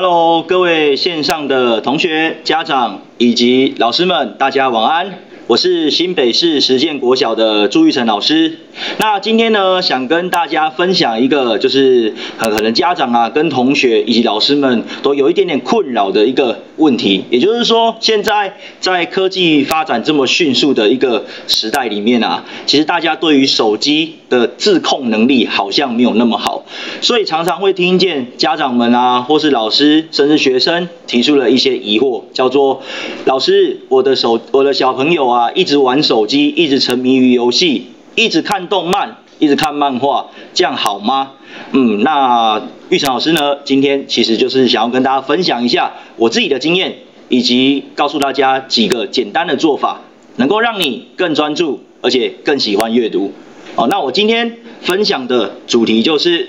[0.00, 5.18] Hello，各位线上的同学、家长以及老师们，大家晚安。
[5.48, 8.58] 我是新北市实践国小的朱玉成老师。
[8.98, 17.24] 那今天呢，想跟大家分享一个，就是很可能家长啊、跟同学以及老师们都有一点点困扰的一个问题。
[17.30, 26.66] 也就是说，现在在科技发展这么迅速的一个时代里面啊，其实大家对于手机的自控能力好像没有那么好，
[27.00, 32.82] 所以常常会听见家长们啊，或是老师，甚至学生提出了一些疑惑，叫做：
[33.24, 35.37] 老师，我的手，我的小朋友啊。
[35.38, 41.34] 啊，一直玩手机，一直沉迷于游戏，一直看动漫，一直看漫画，这样好吗？
[41.70, 43.58] 嗯，那玉成老师呢？
[43.64, 46.96] 今天其实就是想要跟大家分享一下我自己的经验，
[47.28, 50.00] 以及告诉大家几个简单的做法，
[50.34, 53.32] 能够让你更专注，而且更喜欢阅读。
[53.76, 56.48] 哦，那我今天分享的主题就是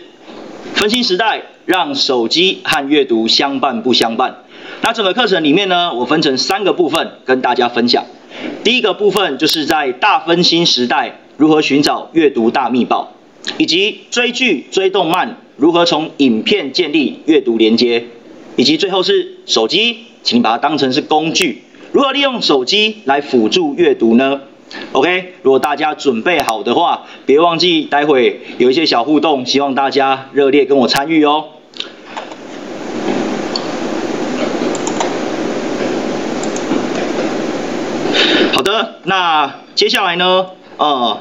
[0.73, 4.37] 分心时代，让手机和阅读相伴不相伴。
[4.81, 8.05] 那整个课程里面呢，我分成三个部分跟大家分享。
[8.63, 13.13] 第一个部分就是在大分心时代如何寻找阅读大秘宝，
[13.57, 18.05] 以及追剧追动漫如何从影片建立阅读连接，
[18.55, 24.41] 以及最后是手机，请把它当成是工具，如何利用手机来辅助阅读呢
[24.91, 31.45] ？OK，如果大家准备好的话，别忘记待会有一些小互动，希望大家热烈跟我参与哦。
[38.59, 40.47] 好的，那接下来呢？
[40.75, 41.19] 呃，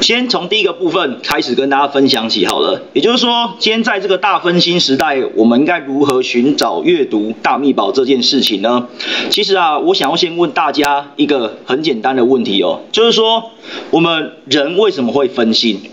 [0.00, 2.82] 先从第一个部分开始跟大家分享起好了。
[2.92, 8.86] 也就是说，今天在这个大分心时代，我们应该如何寻找阅读大秘宝这件事情呢？
[9.30, 13.50] 其实啊，我想要先问大家一个很简单的问题哦，就是说，
[13.90, 15.90] 我们人为什么会分心？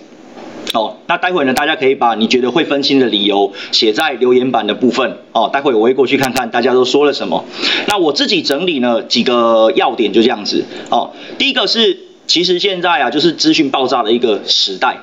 [0.73, 5.50] 哦，那待会呢，大家可以把你觉得会分心的理由写在留言板的部分哦。
[5.52, 7.46] 待会我会过去看看大家都说了什么。
[7.88, 11.12] 那我自己整理呢几个要点，就这样子哦。
[11.38, 14.97] 第一个是，其实现在啊，就是资讯爆炸的一个时代。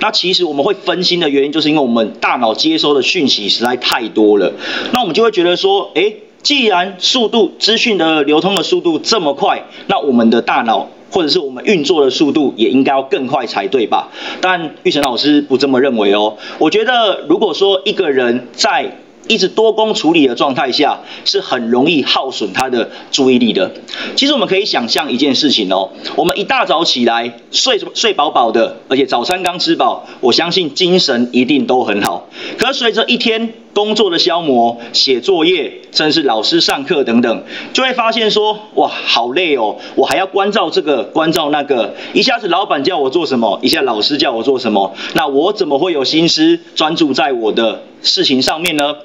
[0.00, 4.52] 那其实我们会分心的原因，就是因为我们大脑接收的讯息实在太多了。
[4.92, 10.88] 那我们就会觉得说，哎，既然速度资讯的流通的速度这么快，那我们的大脑。
[11.10, 14.08] 或者是我们运作的速度也应该要更快才对吧？
[14.40, 16.36] 但玉成老师不这么认为哦。
[16.58, 18.98] 我觉得如果说一个人在
[19.28, 23.70] 一直多工处理的状态下，是很容易耗损他的注意力的。
[24.16, 32.28] 其实我们可以想象一件事情哦，我们一大早起来睡睡饱饱的，而且早餐刚吃饱，我相信精神一定都很好。
[32.58, 48.96] 可随着一天工作的消磨，写作业，甚至是老师上课等等，就会发现说，哇，好累哦，我还要关照这个，关照那个，一下子老板叫我做什么，一下老师叫我做什么，那我怎么会有心思专注在我的事情上面呢？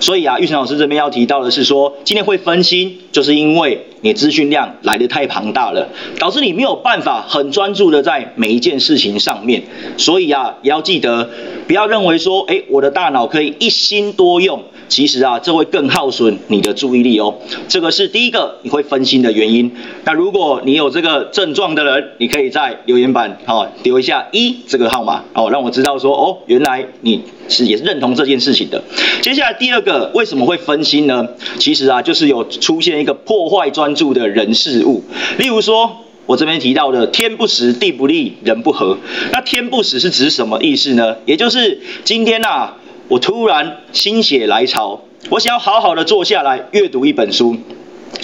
[0.00, 5.88] 所以啊，玉成老师这边要提到的是说，今天会分心，就是因为你资讯量来的太庞大了，
[6.18, 9.62] 导致你没有办法很专注的在每一件事情上面。
[9.98, 11.28] 所以啊，也要记得，
[11.66, 14.62] 不要认为说，哎，我的大脑可以一心多用。
[14.88, 17.38] 其实啊，这会更耗损你的注意力哦。
[17.66, 19.72] 这个是第一个你会分心的原因。
[20.04, 28.84] 那如果你有这个症状的人，你可以在留言板哦留一下一这个号码哦，让我知道说哦，原来你是也是认同这件事情的。
[29.22, 31.26] 接下来第二个为什么会分心呢？
[31.58, 35.02] 其实啊，就是有出现一个破坏专注的人事物。
[35.38, 38.98] 例如说，我这边提到的天不时地不利人不和。
[39.32, 41.16] 那天不时是指什么意思呢？
[41.24, 42.74] 也就是今天呐。
[43.08, 47.56] 我突然心血来潮，我想要好好的坐下来阅读一本书。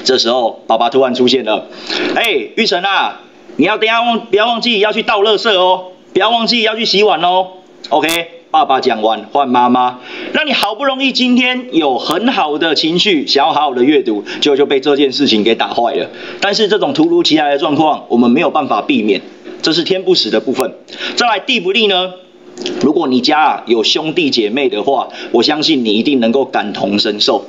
[0.04, 1.66] 这时候，爸爸突然出现了。
[2.14, 3.20] 哎，玉成啊，
[3.56, 7.48] 你要等下忘不要忘记要去倒垃圾哦，不要忘记要去洗碗哦。
[7.88, 8.08] OK，
[8.50, 10.00] 爸爸讲完换妈妈，
[10.32, 16.08] 让你好不容易今天有很好的情绪，想要好好的阅读，结果就被这件事情给打坏了。
[16.40, 19.20] 但是这种突如其来的状况，我们没有办法避免，
[19.62, 20.74] 这是天不死的部分。
[21.16, 22.12] 再来地不利呢？
[22.80, 27.44] 如果你家有兄弟姐妹的话，我相信你一定能够感同身受。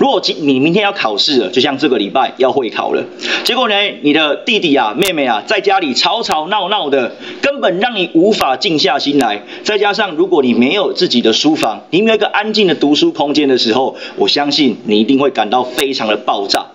[0.00, 3.04] 如果今你明天要考试了，就像这个礼拜要会考了，
[3.44, 9.42] 结果呢，你的弟弟啊、妹妹啊，在家里吵吵闹闹的，根本让你无法静下心来。
[9.64, 16.66] 再加上如果你没有自己的书房，你没有一个安静的读书空间的时候，我相信你一定会感到非常的爆炸。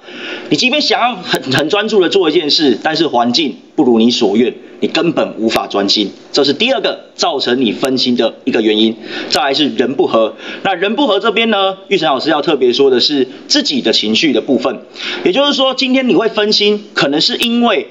[0.49, 4.53] 你即便想要很很专注的做一件事，但是环境不如你所愿。
[4.79, 8.97] 你根本无法专心，这是第二个造成你分心的一个原因。
[9.29, 14.81] 再来是人不和，那人不和这边呢，玉成老师要特别说的是自己的情绪的部分，
[15.23, 17.87] 也就是说，今天你会分心，可能是因为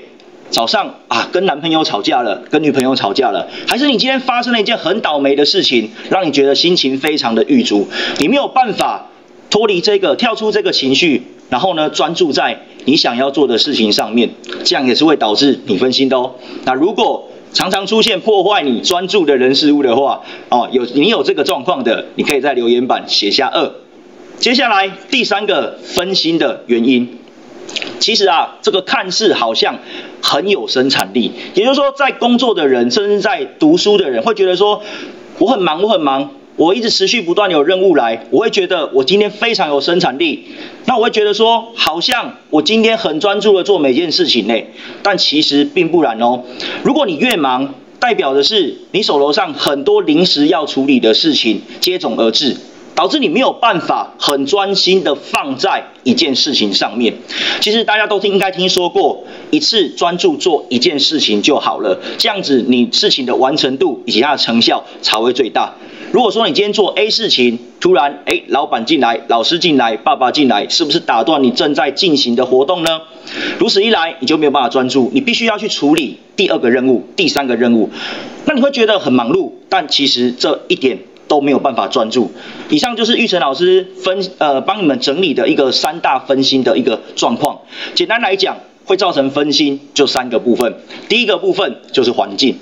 [0.51, 7.89] 早上啊跟男朋友吵架了，跟女朋友吵架了，还是你今天发生了一件很倒霉的事情，让你觉得心情非常的郁卒，
[8.19, 9.09] 你没有办法
[9.53, 14.31] 脱离这个，跳出这个情绪，然后呢专注在你想要做的事情上面，
[14.65, 16.37] 这样也是会导致你分心的哦。
[16.65, 23.71] 那如果常常出现破坏你专注的人事物的话，哦，有你有这个状况的，你可以在留言板写下二。
[24.39, 27.19] 接下来第三个分心的原因，
[28.01, 29.81] 其实啊，这个看似好像
[30.23, 34.83] 很有生产力，也就是说，在工作的人，甚至在读书的人，会觉得说，
[35.39, 36.31] 我很忙，我很忙。
[36.57, 40.49] 我一直持续不断有任务来，我会觉得我今天非常有生产力。
[40.85, 44.55] 那我会觉得说，好像我今天很专注的做每件事情呢，
[45.03, 46.45] 但其实并不然哦。
[46.83, 52.57] 如果你越忙，代表的是你手头上很多临时要处理的事情接踵而至。
[52.95, 57.15] 导致你没有办法很专心的放在一件事情上面。
[57.61, 65.75] 其实大家都听应该听说过，一次专注做一件事情就好了，这样子你事情的完成度以及它的成效才会最大。
[66.13, 73.01] 如果说你今天做 A 事情，突然哎，老板进来，老师进来，爸爸进来，是不是打断你正在进行的活动呢？
[73.59, 77.89] 如此一来，你就没有办法专注，你必须要去处理第二个任务、第三个任务，
[78.45, 80.99] 那你会觉得很忙碌，但其实这一点。
[81.33, 82.31] 都没有办法专注。
[82.69, 87.63] 以上就是玉成老师分呃帮你们整理的一个三大分心的一个状况。
[87.95, 90.75] 简单来讲，会造成分心就三个部分。
[91.09, 92.57] 第一个部分就是环境，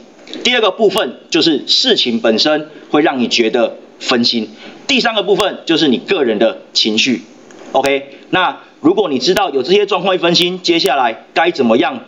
[0.44, 4.48] 第二个部分就是事情本身会让你觉得分心，
[4.86, 7.22] 第三个部分就是你个人的情绪。
[7.72, 12.04] OK，那如果你知道有这些状况会分心，接下来该怎么样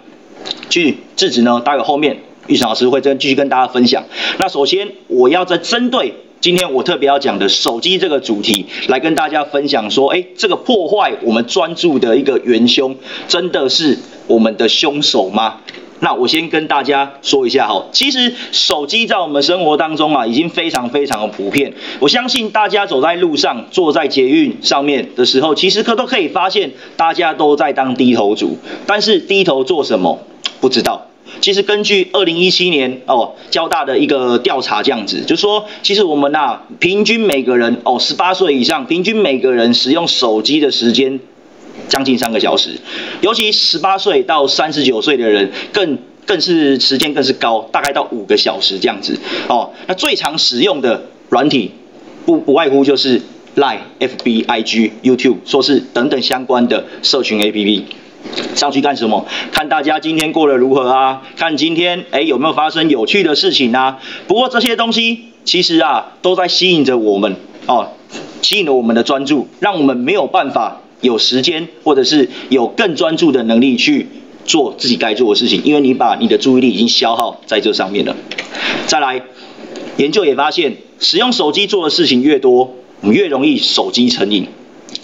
[0.70, 1.61] 去制止呢？
[1.64, 4.05] 待会后面玉成老师会再继续跟大家分享。
[4.38, 6.14] 那首先我要在针对。
[6.43, 12.97] 今天我特别要讲的手机这个主题，来跟大家分享说，哎，这个破坏我们专注的一个元凶，
[13.29, 13.97] 真的是
[14.27, 15.61] 我们的凶手吗？
[16.00, 21.73] 那我先跟大家说一下哈，其实手机在我们生活当中啊，已经非常非常的普遍。
[22.00, 30.19] 我相信大家走在路上，坐在捷运上面的时候，其实可都可以发现，大家都在当低头族，但是低头做什么，
[30.61, 31.06] 不知道。
[31.40, 41.19] 其实根据二零一七年哦交大的一个调查，这样子就说，其实我们呐平均每个人哦十八岁以上，平均每个人使用手机的时间
[41.88, 42.79] 将近三个小时，
[43.20, 49.19] 尤其十八岁到三十九岁的人更更是时间更是高，大概到五个小时这样子
[49.49, 49.73] 哦。
[49.87, 51.73] 那最常使用的软体
[52.25, 53.20] 不不外乎就是
[53.56, 57.82] Line、FB、IG、YouTube，说是等等相关的社群 APP。
[58.55, 59.27] 上去干什么？
[59.51, 61.23] 看大家今天过得如何啊？
[61.37, 63.99] 看今天哎有没有发生有趣的事情啊？
[64.27, 67.37] 不过这些东西其实啊都在吸引着我们
[67.67, 67.89] 哦，
[68.43, 74.09] 吸引了我们的专注，让我们没有办法有时间或者是有更专注的能力去
[74.45, 78.17] 做自己该做的事情，因为你把你的注意力已经消耗在这上面了。
[78.87, 79.23] 再来，
[79.97, 84.47] 研究也发现，使用手机做的事情越多，我们越容易手机成瘾。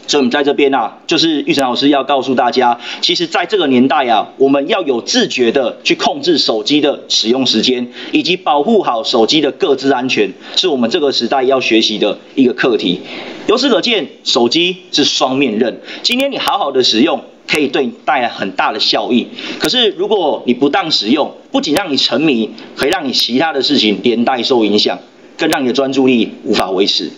[0.09, 13.01] 所以，我们在这边啊，就是玉成老师要告诉大家，其实在这个年代啊，我们要有自觉的去控制手机的使用时间，以及保护好手机的各自安全，是我们这个时代要学习的一个课题。
[13.47, 15.81] 由此可见，手机是双面刃。
[16.03, 19.27] 今天你好好的使用，可以对你带来很大的效益。
[19.59, 24.99] 可是，如果你不当使用，不仅让你沉迷，可以让你其他的事情连带受影响，
[25.37, 27.11] 更让你的专注力无法维持。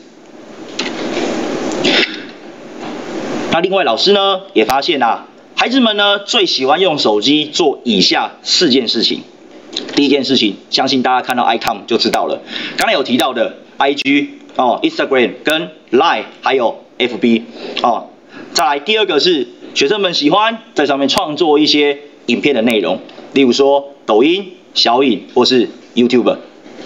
[3.53, 5.27] 那另外老师呢也发现啊，
[5.57, 9.23] 孩子们呢最喜欢用手机做以下四件事情。
[9.95, 12.41] 第一件事情，相信大家看到 icon 就知道了。
[12.77, 14.27] 刚才有提到的 IG
[14.57, 17.43] 哦，Instagram 跟 Line 还有 FB
[17.83, 18.09] 哦。
[18.53, 23.01] 再来第二个是学生们喜欢在上面创作一些影片的内容，
[23.33, 26.37] 例如说抖音、小影或是 YouTube。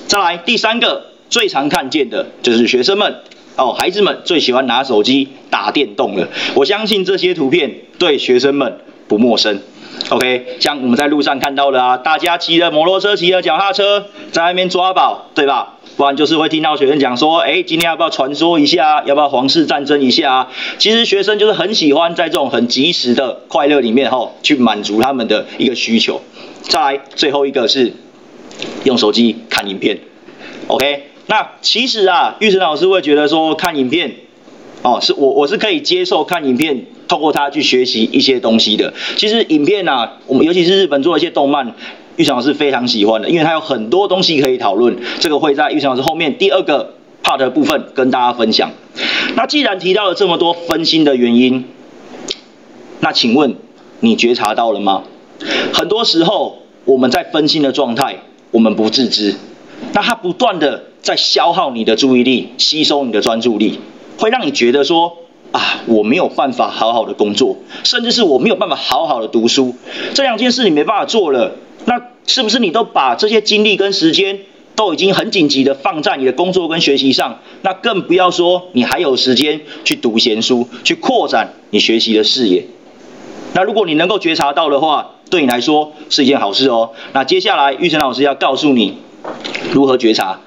[0.06, 3.20] 再来第三个最常看见的就是学生们。
[3.56, 6.28] 哦，孩子们最喜欢拿手机打电动了。
[6.54, 9.60] 我相信这些图片对学生们不陌生。
[10.08, 15.74] OK，像我们在路上看到的啊，大家骑着摩托车、骑着脚踏车在外面抓宝，对吧？
[15.96, 19.04] 不然就是会听到学生讲说，哎，今天要不要传说一下？
[19.06, 20.48] 要不要皇室战争一下？
[20.78, 26.20] 其实学生就是很喜欢在这种很及时的快乐里面哈，去满足他们的一个需求。
[26.62, 27.92] 再来，最后一个是
[28.82, 30.00] 用手机看影片。
[30.66, 31.13] OK。
[31.26, 34.14] 那其实啊，玉成老师会觉得说看影片，
[34.82, 38.92] 哦，是我我是可以接受看影片，透过它去学习一些东西的。
[39.16, 41.74] 其实影片啊，我们尤其是日本做一些动漫，
[42.16, 44.98] 玉成老师非常喜欢的，因为它有很多东西可以讨论。
[45.18, 48.70] 这个会在玉成老师后面第二个 part 的部分跟大家分享。
[49.34, 51.64] 那既然提到了这么多分心的原因，
[53.00, 53.56] 那请问
[54.00, 55.04] 你觉察到了吗？
[55.72, 58.18] 很多时候我们在分心的状态，
[58.50, 59.34] 我们不自知，
[59.92, 63.78] 那它不断的在消耗你的注意力，吸收你的专注力，
[64.18, 65.18] 会让你觉得说
[65.52, 69.76] 啊，我没有办法好好的工作，甚至是我没有办法好好的读书，
[70.14, 74.40] 这两件事你没办法做了，那是不是你都把这些精力跟时间
[74.74, 77.40] 都已经很紧急的放在你的工作跟学习上？
[77.60, 82.64] 那更不要说你还有时间去读闲书，去扩展你学习的视野。
[83.52, 86.92] 那如果你能够觉察到的话，对你来说是一件好事哦。
[87.12, 88.98] 那接下来玉成老师要告诉你
[89.72, 90.40] 如何觉察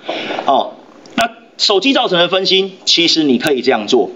[0.46, 0.74] 哦。
[1.16, 4.10] 那手机造成的分心，其实你可以这样做。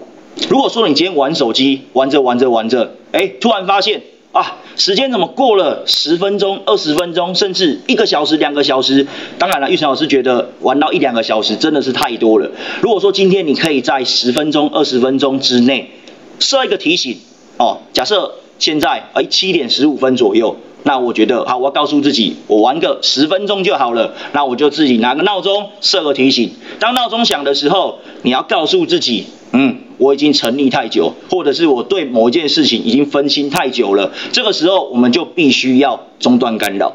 [0.48, 4.02] 如果说你今天玩手机，玩着玩着玩着，哎，突然发现
[4.32, 9.06] 啊，时间怎么过了十分钟、二十分钟，甚至一个小时、两个小时？
[9.38, 12.50] 当然了，玉成老师觉得玩到一两个小时真的是太多了。
[12.80, 15.90] 如果说今天你可以在十分钟、二十分钟之内
[16.38, 17.18] 设一个提醒
[17.58, 18.36] 哦，假设。
[18.62, 20.54] 现在哎七点十五分左右，
[20.84, 24.14] 那我觉得好，我要告诉自己，我玩个十分钟就好了。
[24.30, 34.12] 那我就自己拿个闹钟设个提醒，当闹钟响的时候，你要告诉自己，嗯，我已经沉溺太久，或者是我对某一件事情已经分心太久了。
[34.30, 36.92] 这个时候我们就必须要中断干扰。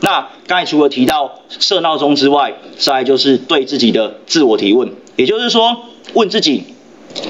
[0.00, 5.78] 那刚才除了提到设闹钟之外，再来就是对自己的自我提问，也就是说
[6.12, 6.62] 问自己，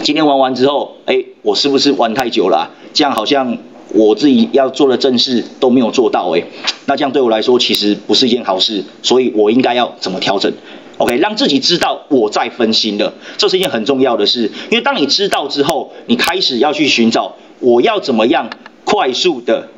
[0.03, 2.73] 今天玩完之后，哎，我是不是玩太久了？
[2.93, 3.57] 这样好像。
[3.95, 6.43] 我自己要做的正事都没有做到哎，
[6.87, 10.53] 那这样对我来说其实不是一件好事，所以我应该要怎么调整
[10.99, 14.51] ？OK，让自己知道我在分心了，这是一件很重要的事。
[14.71, 18.51] 因为当你知道之后，你开始要去寻找我要怎么样
[18.85, 19.69] 快速的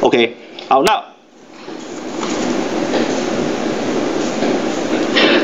[0.00, 0.36] OK，
[0.68, 1.02] 好，那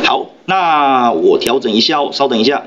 [0.05, 2.63] 好，那我调整一下哦，稍等一下。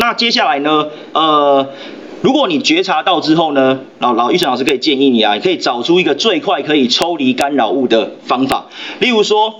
[0.00, 0.90] 那接下来呢？
[1.12, 1.70] 呃，
[2.22, 8.68] 如果你觉察到之后呢，老老玉成老师可以建议你啊，你可以找出一个最快可以抽离干扰物的方法。
[9.00, 9.56] 例如说，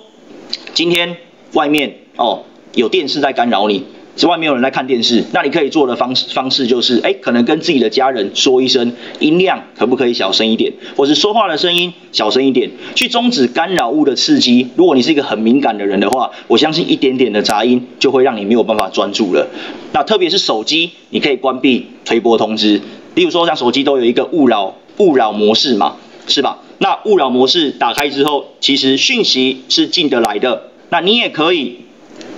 [0.75, 1.17] 今天
[1.55, 3.85] 外面哦有电视在干扰你。
[4.19, 14.71] 之外没有人在看电视，那你可以做的方式方式就是，哎，可能跟自己的家人说一声，音量可不可以小声一点，或是说话的声音小声一点，去终止干扰物的刺激。
[14.75, 19.47] 如果你是一个很敏感的人的话，我相信一点点的杂音就会让你没有办法专注了。
[19.93, 22.81] 那特别是手机，你可以关闭推播通知，
[23.15, 25.95] 例如说像手机都有一个勿扰勿扰模式嘛，
[26.27, 26.59] 是吧？
[26.79, 31.83] 那勿扰模式打开之后，其实讯息是进得来的，那你也可以。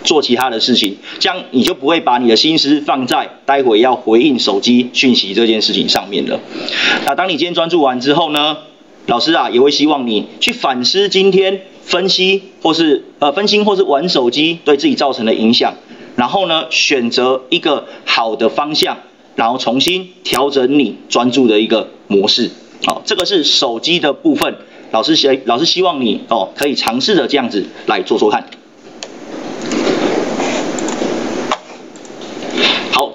[0.05, 6.41] 做其他的事情，这样你就不会把你的心思放在待会要回应手机讯息这件事情上面了。
[7.05, 8.59] 那当你今天专注完之后呢，
[9.07, 15.75] 老师啊也会希望你去反思今天分析或是呃分心或是玩手机对自己造成的影响，
[16.17, 18.99] 然后呢选择一个好的方向，
[19.37, 22.51] 然后重新调整你专注的一个模式。
[22.87, 24.55] 好，这个是手机的部分，
[24.93, 28.49] 老师希老师希望你哦可以尝试着这样子来做做看。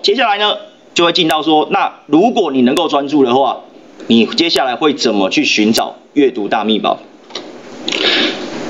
[0.06, 0.58] 接下来呢，
[0.94, 3.62] 就会进到说，那如果你能够专注的话，
[4.06, 7.00] 你接下来会怎么去寻找阅读大秘宝？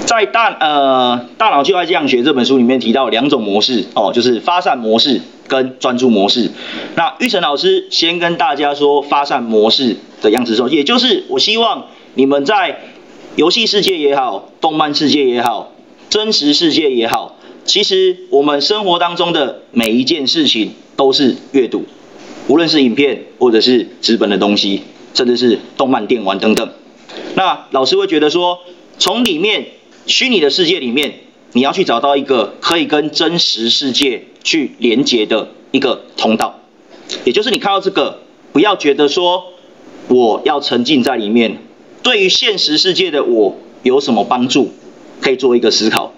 [0.05, 6.51] 在大呃大脑就爱这样学这本书里面提到两种模式哦，就是发散模式跟专注模式。
[6.95, 12.79] 那玉成老师先跟大家说发散模式的样子说，也就是我希望你们在
[13.35, 15.73] 游戏世界也好，动漫世界也好，
[16.09, 20.71] 真实世界也好，其实我们生活当中的每一件事情。
[20.95, 21.85] 都是阅读，
[22.47, 24.81] 无论是影片或者是纸本的东西，
[25.13, 26.69] 甚至是动漫、电玩等等。
[27.35, 28.59] 那老师会觉得说，
[28.97, 29.67] 从里面
[30.07, 31.15] 虚拟的世界里面，
[31.53, 36.61] 你要去找到一个可以跟真实世界去连接的一个通道。
[37.23, 38.19] 也就是你看到这个，
[38.53, 39.53] 不要觉得说
[40.07, 41.57] 我要沉浸在里面，
[42.03, 44.71] 对于现实世界的我有什么帮助？
[45.21, 46.13] 可以做一个思考。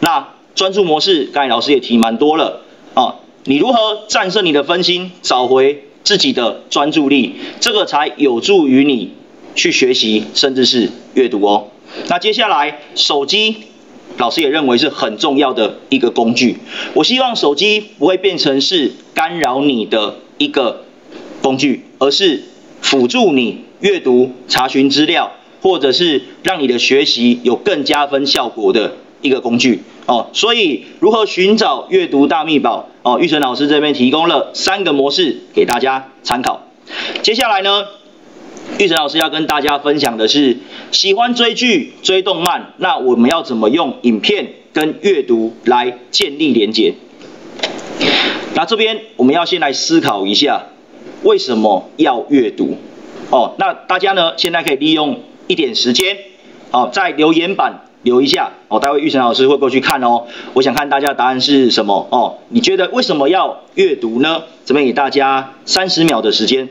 [0.00, 2.62] 那专注模式，刚才老师也提蛮多了
[2.94, 3.16] 啊。
[3.46, 9.12] 你如何战胜你的分心，找回自己的专注力，这个才有助于你
[9.54, 11.68] 去学习，甚至是阅读哦。
[12.08, 13.56] 那接下来，手机
[14.16, 16.56] 老师也认为是很重要的一个工具。
[16.94, 20.84] 我希望手机不会变成是干扰你的一个
[21.42, 22.44] 工具，而是
[22.80, 29.82] 辅助你阅读、查询资料，或者是让你的学习有更加分效果的一个工具。
[30.06, 32.90] 哦，所以如何寻找阅读大秘宝？
[33.02, 36.68] 哦，玉成老师这边提供了三个模式给大家参考。
[37.22, 37.86] 接下来呢，
[38.78, 40.58] 玉成老师要跟大家分享的是，
[40.92, 46.92] 喜欢追剧、追动漫，那我们要怎么用影片跟阅读来建立连接？
[48.54, 50.66] 那这边我们要先来思考一下，
[51.22, 52.76] 为什么要阅读？
[53.30, 56.18] 哦，那大家呢现在可以利用一点时间，
[56.70, 60.26] 哦，在留言板留一下，哦，待会玉成老师会过去看哦。
[60.52, 62.36] 我想看大家答案是什么哦？
[62.48, 64.42] 你觉得为什么要阅读呢？
[64.64, 66.68] 这边给大家三十秒的时间。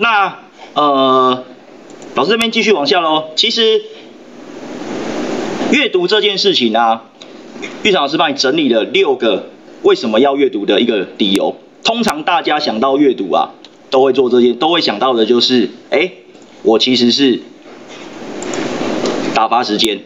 [0.00, 0.38] 那
[0.74, 1.44] 呃，
[2.18, 3.26] 老师这边继续往下喽。
[3.36, 3.80] 其实
[5.70, 7.02] 阅读这件事情呢，
[7.84, 9.50] 玉成老师帮你整理了六个
[9.84, 11.54] 为什么要阅读的一个理由。
[11.84, 13.54] 通常大家想到阅读啊，
[13.90, 16.10] 都会做这些，都会想到的就是，哎，
[16.64, 17.38] 我其实是
[19.32, 20.00] 打发时间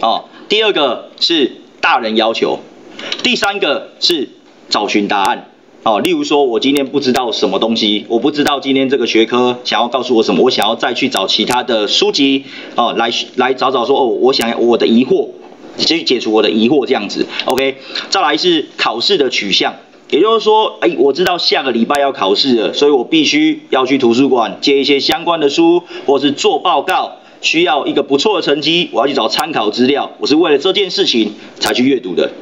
[0.00, 0.26] 哦。
[0.48, 1.50] 第二个是
[1.80, 2.60] 大人要求，
[3.24, 4.28] 第三个是
[4.68, 5.50] 找寻答案。
[5.84, 12.44] 哦，例如说，我今天不知道什么东西，我不知道今天这个学科想要告诉我什么，我想要再去找其他的书籍，
[12.74, 15.28] 哦，来来找找说，哦，我想要我的疑惑，
[15.78, 17.78] 去解除我的疑惑这样子，OK。
[18.10, 19.76] 再来是考试的取向，
[20.10, 32.32] 也就是说，哎，我知道下个礼拜要考试了，所以我必须要去图书馆借一些相关的书，或是做报告，需要一个不错的成绩，我要去找参考资料，我是为了这件事情才去阅读的。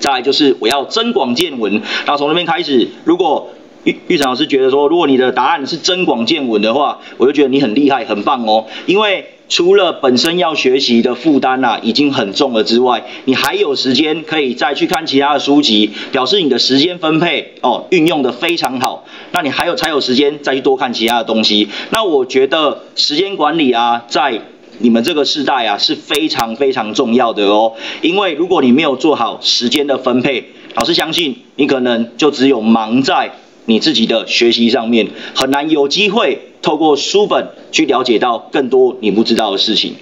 [0.00, 3.50] 再来就是我要增广见闻，那从那边开始，如果
[3.84, 8.66] 玉玉成老师觉得说，如果你的答案是增广见闻的话，我就觉得你很厉害，很棒哦。
[8.86, 19.04] 因为除了本身要学习的负担呐已经很重了之外，你还有时间可以再去看其他的书籍，表示你的时间分配哦运用的非常好。
[19.32, 21.68] 那你还有才有时间再去多看其他的东西。
[21.90, 24.40] 那我觉得时间管理啊，在
[24.80, 33.32] 你们这个时代啊是非常非常重要的哦，因为如果你没有做好时间的分配，老师相信你可能就只有忙在
[33.66, 39.94] 你自己的学习上面，很难有机会透过书本去了解到更多你不知道的事情。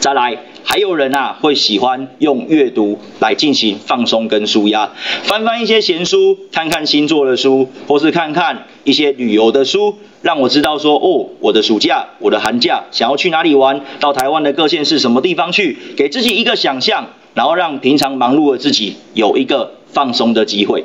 [0.00, 0.38] 再来。
[0.68, 4.90] 还有人啊，会喜欢用阅读来进行放松跟舒压，
[5.22, 20.84] 翻翻一些闲书，看看星座的书，或是看看一些旅游的书，让我知道说，哦，我的暑假、我的寒假想要去哪里玩，到台湾的各县市什么地方去，给自己一个想象，然后让平常忙碌的自己有一个放松的机会。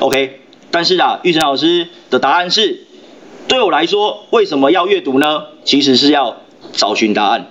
[0.00, 0.40] OK，
[0.72, 2.80] 但是啊，玉成老师的答案是，
[3.46, 5.44] 对我来说，为什么要阅读呢？
[5.64, 6.38] 其实是要
[6.72, 7.46] 找寻答案，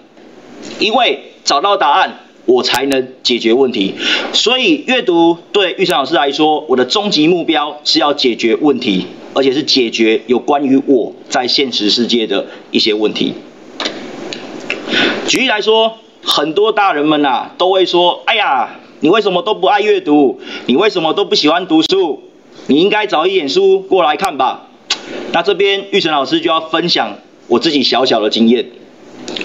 [0.78, 1.31] 因为。
[1.44, 3.96] 找到答案，我才能解决问题。
[4.34, 13.34] 所以阅读对玉成老师来说，我的终极目标是要解决问题，而且是解决有关于我在现实世界的一些问题。
[15.28, 20.40] 举例来说，很多大人们呐都会说：“哎呀，你为什么都不爱阅读？
[20.66, 22.22] 你为什么都不喜欢读书？
[22.68, 24.68] 你应该找一点书过来看吧。”
[25.34, 28.66] 那这边玉成老师就要分享我自己小小的经验。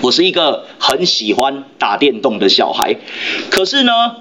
[0.02, 2.96] 我是一个很喜欢打电动的小孩，
[3.50, 4.16] 可是呢，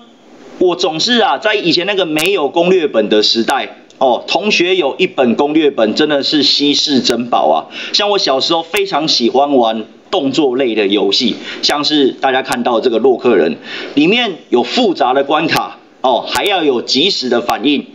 [0.57, 7.55] 我总是啊，在以前那个没有攻略本的时代，哦，同学有一本攻略本，真的是稀世珍宝啊。
[7.93, 13.57] 像我小时候非常喜欢玩动作类的游戏，像是大家看到这个洛克人，
[13.93, 17.85] 里面有复杂的关卡，哦，还要有及时的反应，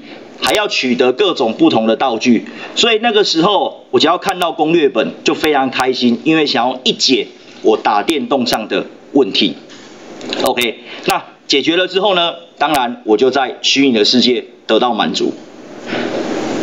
[0.40, 2.46] 还要取得各种不同的道具，
[2.77, 7.27] 所以那个时候我只要看到攻略本就非常开心，因为想要一解。
[7.62, 9.55] 我打电动上的问题
[10.42, 12.35] ，OK，那解决了之后呢？
[12.59, 15.33] 当然我就在虚拟的世界得到满足。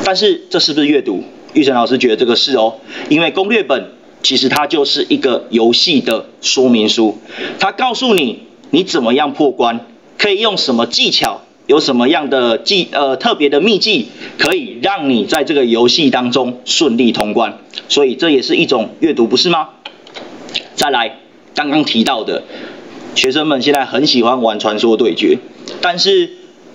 [0.05, 1.23] 但是这是不是阅读？
[1.53, 2.75] 玉成老师觉得这个是哦，
[3.10, 7.17] 因为攻略本其实它就是一个游戏的说明书，
[7.60, 17.57] 它告诉你你怎么样破关，可以用什么技巧，有什么样的技呃特别的秘技，可以让你在这个游戏当中顺利通关。
[17.89, 19.69] 所以这也是一种阅读，不是吗？
[20.77, 21.17] 再来，
[21.55, 22.43] 刚刚提到的，
[23.15, 25.39] 学生们现在很喜欢玩传说对决，
[25.81, 26.29] 但是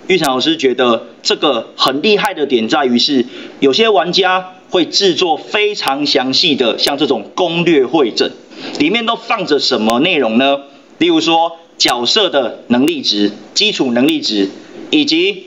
[0.07, 3.25] 玉成老师觉得这个很厉害的点在于是，
[3.61, 8.33] 有些玩家会制作非常详细的像这种攻略会诊，
[8.77, 10.59] 里面都放着什么内容呢？
[10.97, 14.49] 例如说角色的能力值、基础能力值，
[14.91, 15.45] 以及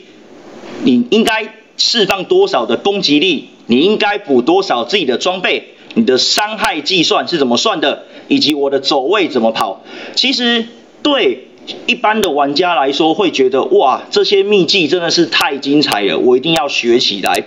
[0.82, 5.74] 你应该释放多少的攻击力，你应该补多少自己的装备。
[5.96, 8.04] 你的伤害计算是怎么算的？
[8.28, 9.82] 以及我的走位怎么跑？
[10.14, 10.66] 其实
[11.02, 11.48] 对
[11.86, 17.44] 一般的玩家来说，会觉得哇，这些秘技真的是太精彩了，我一定要学起来。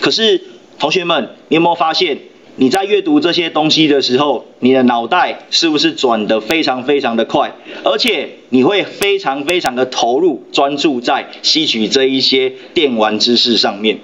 [0.00, 0.40] 可是
[0.78, 2.18] 同学们，你有没有发现，
[2.54, 7.56] 你在阅读这些东西的时候，你的脑袋是不是转得非常非常的快？
[7.82, 13.98] 而且你会非常非常的投入，专注在吸取这一些电玩知识上面。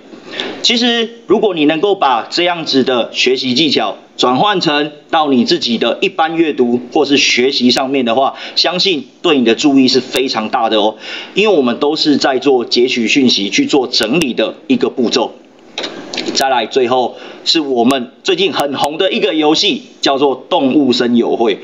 [0.62, 10.96] 其实，如果你能够把这样子的学习技巧转换成到你自己的一般阅读或是学习上面的话，相信对你的注意是非常大的哦。
[11.34, 15.34] 因为我们都是在做截取讯息、去做整理的一个步骤。
[16.34, 21.54] 再来，最后是我们最近很红的一个游戏，叫做《动物森友会》。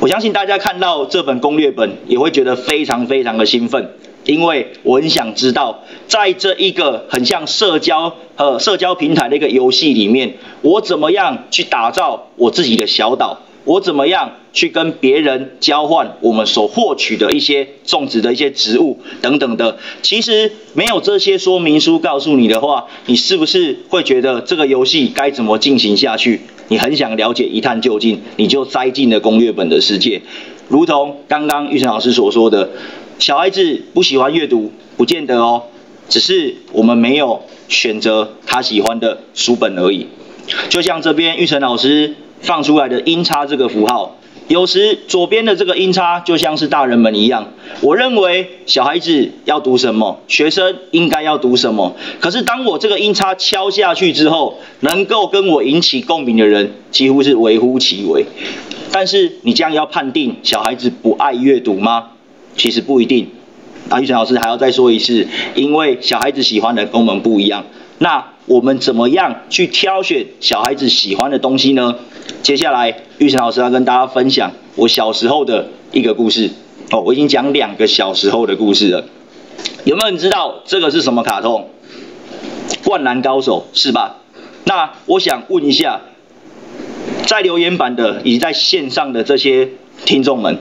[0.00, 3.90] 我相信大家看到这本攻略本，也会觉得非常非常的兴奋。
[4.24, 13.40] 因为我很想知道，在这一个很像社交呃社交平台的一个游戏里面，我怎么样去打造我自己的小岛？
[13.66, 19.78] 我怎么样去跟别人交换我们所获取的一些种植的一些植物等等的？
[20.02, 26.42] 其实没有这些说明书告诉你的话，你是不是会觉得这个游戏该怎么进行下去？
[26.68, 30.20] 你很想了解一探究竟，你就栽进了攻略本的世界，
[30.68, 32.68] 如同刚刚玉成老师所说的。
[33.18, 35.64] 小孩子不喜欢阅读，不见得哦，
[36.08, 40.08] 只是我们没有选择他喜欢的书本而已。
[40.68, 47.52] 就像这边玉成老师放出来的音叉这个符号，有时左边的这个音叉就像是大人们一样。
[47.80, 51.96] 我认为小孩子要读什么，学生应该要读什么。
[52.20, 58.26] 可是当我这个音叉敲下去之后，能够跟我引起共鸣的人几乎是微乎其微。
[58.92, 62.10] 但是你这样要判定小孩子不爱阅读吗？
[62.56, 63.30] 其实不一定，
[63.88, 67.64] 啊，玉成老师还要再说一次，因为小孩子喜欢的跟我们不一样。
[67.98, 71.96] 那我们怎么样去挑选小孩子喜欢的东西呢？
[72.42, 76.50] 接下来玉成老师要跟大家分享我小时候的一个故事。
[76.90, 79.04] 哦，我已经讲两个小时候的故事了。
[79.84, 81.70] 有没有人知道这个是什么卡通？
[82.84, 84.18] 灌篮高手是吧？
[84.64, 86.00] 那我想问一下，
[87.26, 89.70] 在留言板的以及在线上的这些
[90.04, 90.58] 听众们。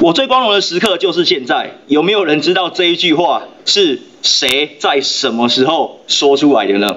[0.00, 1.78] 我最光荣的时刻就是现在。
[1.86, 6.96] 有没有人知道这一句话是谁在什么时候说出来的呢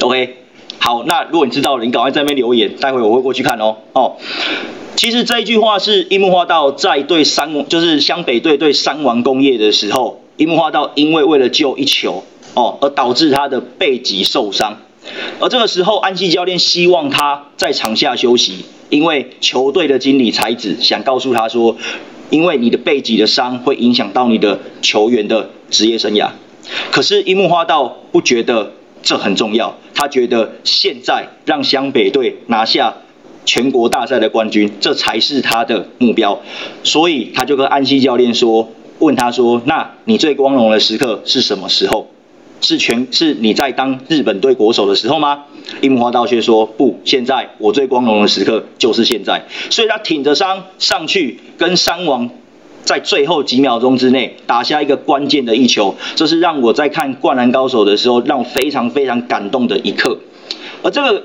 [0.00, 0.36] ？OK，
[0.78, 3.76] 好，那如果你知道了，你赶快在那边留言，待会我会过去看哦。
[3.92, 4.16] 哦，
[4.96, 14.78] 其实这一句话是樱木花道在对三，就是湘北队对三王工业的时候，樱木花道因为为了救一球哦，而导致他的背脊受伤，
[15.40, 18.64] 而这个时候安西教练希望他在场下休息。
[18.88, 21.76] 因为球队的经理才子想告诉他说，
[22.30, 26.30] 因为你的背脊的伤会影响到你的球员的职业生涯。
[26.90, 28.72] 可是樱木花道不觉得
[29.02, 32.96] 这很重要，他觉得现在让湘北队拿下
[33.44, 36.40] 全国大赛的冠军，这才是他的目标。
[36.82, 42.05] 所以他就跟安西教练说，问他说，那你最光荣的时刻是什么时候？
[42.66, 45.44] 是全是你在当日本队国手的时候吗？
[45.82, 49.44] 樱木花道却说不，现在我最光荣的时刻就是现在。
[49.70, 52.28] 所以他挺着伤上去，跟山王
[52.82, 60.18] 在最后几秒钟之内打下一个关键的一球，这是让我在看《灌篮高手》的时候让我非常非常感动的一刻。
[60.82, 61.22] 而这个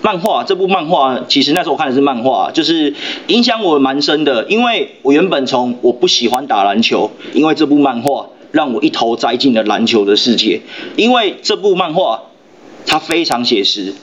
[0.00, 2.94] 漫画，这部漫画其实那时候我看的是漫画，就是
[3.26, 8.28] 影响我蛮深的，因为我原本从我不喜欢打篮球，因为这部漫画。
[8.50, 10.60] 让我一头栽进了篮球的世界，
[10.96, 12.22] 因为这部漫画
[12.86, 13.94] 它非常写实，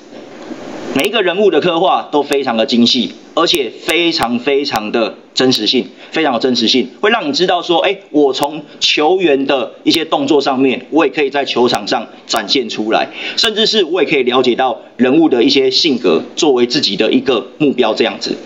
[0.96, 18.38] 每一个人物的刻画都非常的精细，而且非常非常的真实性，非常有真实性，会让你知道说，哎，我从球员的一些动作上面，我也可以在球场上展现出来，甚至是我也可以了解到人物的一些性格，作为自己的一个目标这样子。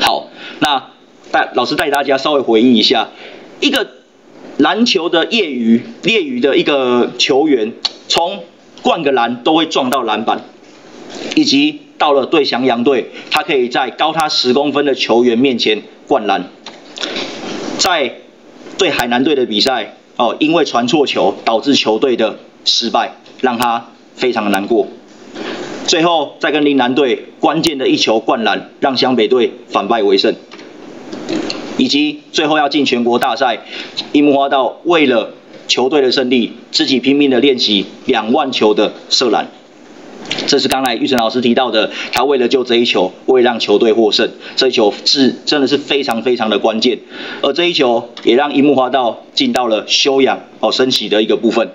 [0.00, 0.28] 好，
[0.60, 0.90] 那
[1.30, 3.08] 带老师带大家稍微回忆一下
[3.60, 3.99] 一个。
[4.60, 7.72] 篮球的业余、业余的一个球员，
[8.08, 8.44] 从
[8.82, 10.44] 灌个篮都会撞到篮板，
[11.34, 16.44] 以及到了对翔阳队，他可以在高他十公分的球员面前灌篮。
[17.78, 18.16] 在
[18.76, 24.88] 对海南队的比赛，哦，因为传错球导致球队的失败，让他非常的难过。
[25.86, 30.34] 最后再跟林南队关键的一球灌篮，让湘北队反败为胜。
[31.80, 33.60] 以及最后要进全国大赛，
[34.12, 35.30] 樱木花道为了
[35.66, 39.48] 球队的胜利，自己拼命的练习两万球的射篮。
[40.46, 46.98] 这是刚才玉成老师提到的，他为了救这一球，为了让球队获胜，这一球是真的是非常非常的关键。
[47.40, 51.70] 而这一球也让樱木花道进到了修养哦升级的一个部分。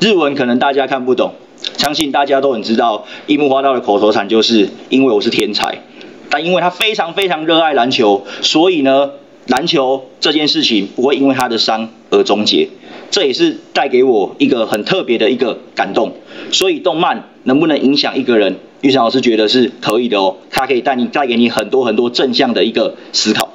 [0.00, 1.32] 日文可能大家看不懂，
[1.78, 5.80] 相信大家都很知道，樱木花道的口头禅就是因为我是天才，
[6.28, 9.12] 但因为他非常非常热爱篮球，所以呢。
[9.46, 12.68] 篮球这件事情不会因为他的伤而终结，
[13.10, 16.12] 这也是带给我一个很特别的一个感动。
[16.52, 23.52] 所以动漫能不能影响一个人，玉成老师觉得是可以的哦，它可以带你带给你很多很多正向的一个思考。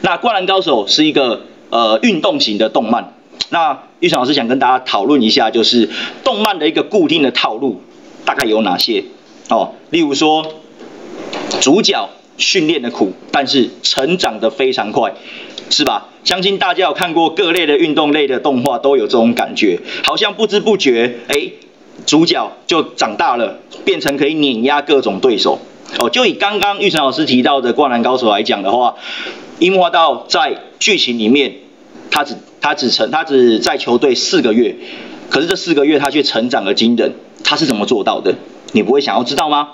[0.00, 3.14] 那《灌篮高手》是一个呃运动型的动漫，
[3.50, 5.88] 那玉成老师想跟大家讨论一下，就是
[6.24, 7.80] 动漫的一个固定的套路
[8.24, 9.04] 大概有哪些
[9.48, 9.74] 哦？
[9.90, 10.44] 例如说，
[11.60, 15.14] 主角训练的苦，但是成长的非常快，
[15.70, 16.08] 是吧？
[16.24, 21.50] 相信大家有看过各类的运动类的动画，都有这种感觉，好像不知不觉，哎，
[22.06, 25.58] 主角就长大了，变成可以碾压各种对手。
[25.98, 28.94] 哦，就以刚刚玉成老师提到的《灌篮高手》来讲的话，
[29.58, 31.56] 樱木花道在剧情里面，
[32.10, 34.76] 他只他只成他只在球队四个月，
[35.28, 37.12] 可是这四个月他却成长了惊人，
[37.44, 38.36] 他是怎么做到的？
[38.72, 39.72] 你不会想要知道吗？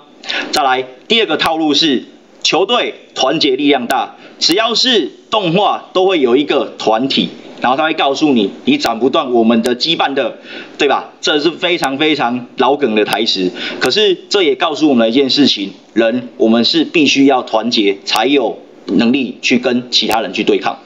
[0.51, 2.05] 再来，第二个套路是
[2.49, 7.29] 球队团结力量大，只要是动画都会有一个团体。
[7.61, 10.39] 然后他会告诉你，你斩不断我们的羁绊的，
[10.79, 11.13] 对吧？
[11.21, 13.53] 这是非常非常老梗的台词。
[13.81, 20.79] 可是这也告诉我们一件事情：人我们是必须要团结，才有能力去跟其他人去对抗。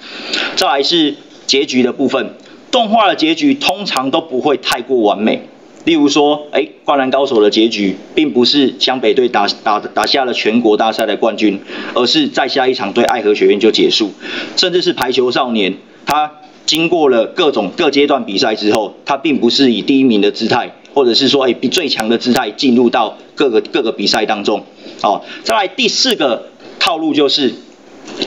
[0.56, 1.14] 再来是
[1.46, 2.34] 结局的部分，
[2.72, 5.42] 动画的结局通常都不会太过完美。
[5.84, 11.60] 例如说，哎，灌篮高手的结局并不是湘北队打打打下了全国大赛的冠军，
[11.94, 14.12] 而是在下一场对爱河学院就结束。
[14.56, 15.74] 甚至是排球少年，
[16.06, 16.32] 他。
[16.64, 24.64] 经过了各种各阶段比赛之后，他并不是以第一名的姿态，或者是说哎比最强的姿态进入到各个各个比赛当中。
[25.02, 27.52] 哦，再来第四个套路就是，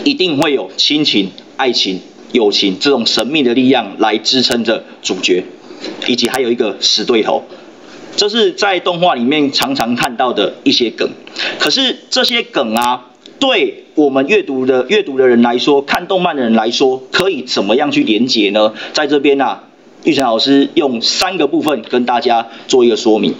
[0.03, 2.01] 一定会有亲情、爱情、
[2.33, 5.45] 友情这种神秘的力量来支撑着主角，
[6.07, 7.43] 以及还有一个死对头，
[8.15, 11.09] 这是在动画里面常常看到的一些梗。
[11.59, 13.11] 可是这些梗啊。
[13.37, 18.73] 对我们阅读的阅读的人来说，看动漫的人来说，可以怎么样去连接呢？
[18.93, 19.63] 在这边啊，
[20.05, 23.35] 玉成老师用三个部分跟大家做一个说明。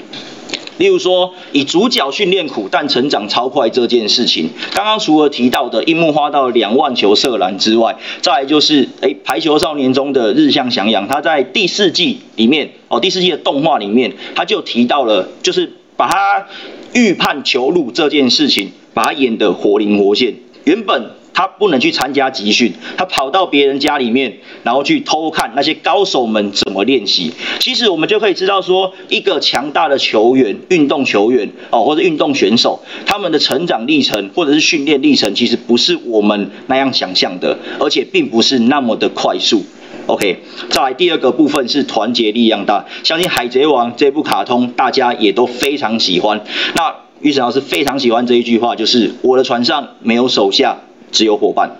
[0.77, 16.47] 例如说，以主角训练苦但成长超快这件事情，刚刚除了提到的樱木花道两万球射篮之外，再来就是诶排球少年中的日向翔阳，他在第四季里面哦，第四季的动画里面，他就提到了，就是把他
[16.93, 18.71] 预判球路这件事情。
[18.95, 20.35] 把他演得活灵活现。
[20.63, 27.34] 原本他不能去参加集训，他跑到别人家里面，然后去偷看那些高手们怎么练习。
[27.60, 39.63] 其实我们就可以知道说，一个强大的球员、运动球员哦，或者运动选手，他们的成长历程或者是训练历程，其实不是我们那样想象的，而且并不是那么的快速。
[40.08, 46.41] OK，再来第二个部分是团结力量大，相信《海贼王》这部卡通大家也都非常喜欢。
[46.76, 50.78] 那玉成老师非常喜欢这一句话，就是我的船上没有手下，
[51.11, 51.71] 只有伙伴。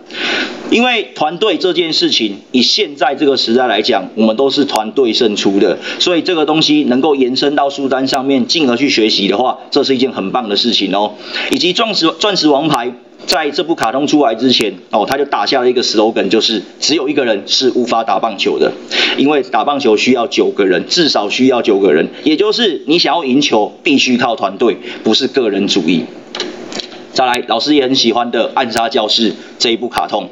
[0.72, 11.14] 因为团队这件事情，以现在这个时代来讲，我们都是团队胜出的，所以这个东西能够延伸到书单上面，进而去学习的话，这是一件很棒的事情哦。
[11.52, 12.94] 以及钻石钻石王牌。
[13.26, 18.72] 在这部卡通出来之前，哦，他就打下了一个 slogan，就是只有一个人是无法打棒球的，
[19.18, 26.04] 因为打棒球需要九个人，至少需要九个人，也就是你想要赢球，必须靠团队，不是个人主义。
[27.16, 30.30] 再来，老师也很喜欢的《暗杀教室》这一部卡通，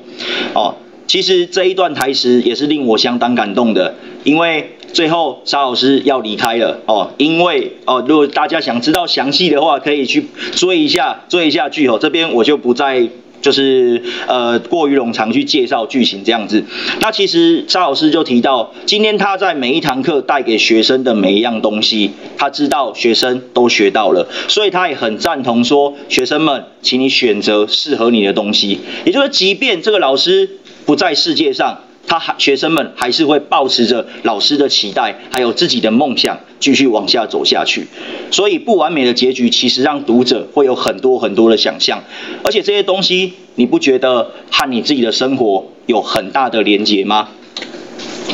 [0.54, 0.76] 哦，
[1.08, 4.76] 其实这一段台词也是令我相当感动的，因为。
[4.94, 11.98] 最后沙老师要离开了哦，因为哦，如果大家想知道详细的话，可以去追一下追一下剧哦。
[12.00, 13.10] 这边我就不再
[13.44, 16.64] 就是呃过于冗长去介绍剧情这样子。
[17.00, 28.80] 那其实沙老师就提到，今天他在每一堂课带给学生的每一样东西，他知道学生都学到了，所以他也很赞同说，学生们，请你选择适合你的东西。
[29.06, 30.50] 也就是即便这个老师
[30.86, 31.82] 不在世界上。
[32.06, 37.88] 他还学生们还是会保持着老师的期待，还有自己的梦想，继续往下走下去。
[38.32, 42.04] 所以不完美的结局，其实让读者会有很多很多的想象。
[42.44, 47.30] 而且这些东西，你不觉得和你自己的生活有很大的连结吗？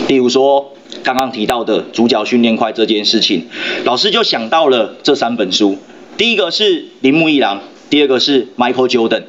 [0.07, 3.47] 例如说刚刚提到的主角训练快这件事情，
[3.85, 5.77] 老师就想到了这三本书。
[6.17, 9.23] 第一个是铃木一郎，第二个是 Michael Jordan。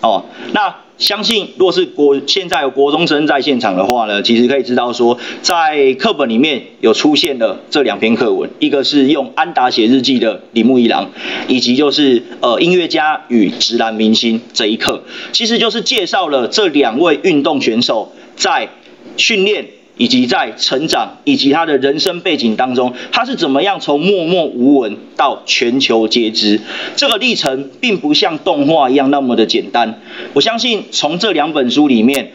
[0.00, 0.74] 哦，那。
[0.98, 11.10] 相信，如果是国现在有国中生在现场的话呢，其实可以知道说，在课本里面有出现了这两篇课文，一个是用安达写日记的铃木一郎，
[11.48, 18.70] 以及就是呃音乐家与直男明星这一课，其实就是介绍了这两位运动选手在
[19.18, 26.60] 训练以及在成长以及他的人生背景当中，他是怎么样从默默无闻到全球皆知？
[26.96, 30.00] 这个历程并不像动画一样那么的简单。
[30.34, 32.32] 我相信从这两本书里面，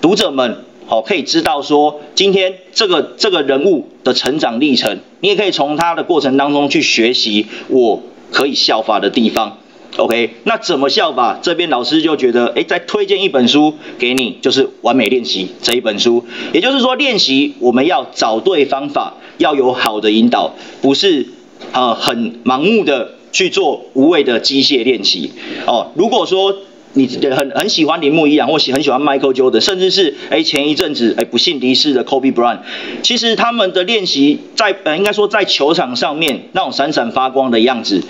[0.00, 9.58] 读者们好可以知道说，今天这个这个人物的成长历程，你也可以从他的过程当中去学习我可以效法的地方。
[9.98, 11.38] OK，那怎么效法？
[11.42, 16.24] 这边老师就觉得，哎，再推荐一本书给你，就是《完美练习》这一本书。
[16.54, 21.26] 也就是说，练习我们要找对方法，要有好的引导，不是
[21.72, 25.32] 呃很盲目的去做无谓的机械练习。
[25.66, 26.56] 哦，如果说
[26.94, 32.60] 你很很喜欢铃木一朗，或喜很喜欢 Michael Jordan，甚至是哎前一阵子哎不幸离世的 Kobe Bryant，
[33.02, 38.02] 其实他们的练习在呃应该说在球场上面那种闪闪发光的样子。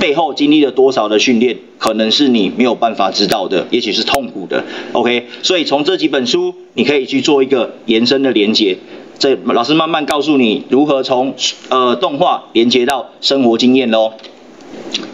[0.00, 4.64] 背后经历了多少的训练，可能是你没有办法知道的，也许是痛苦的。
[4.92, 8.78] OK，所以从这几本书，你可以去做一个延伸的连接。
[9.18, 11.34] 这老师慢慢告诉你如何从
[11.68, 14.14] 呃动画连接到生活经验喽。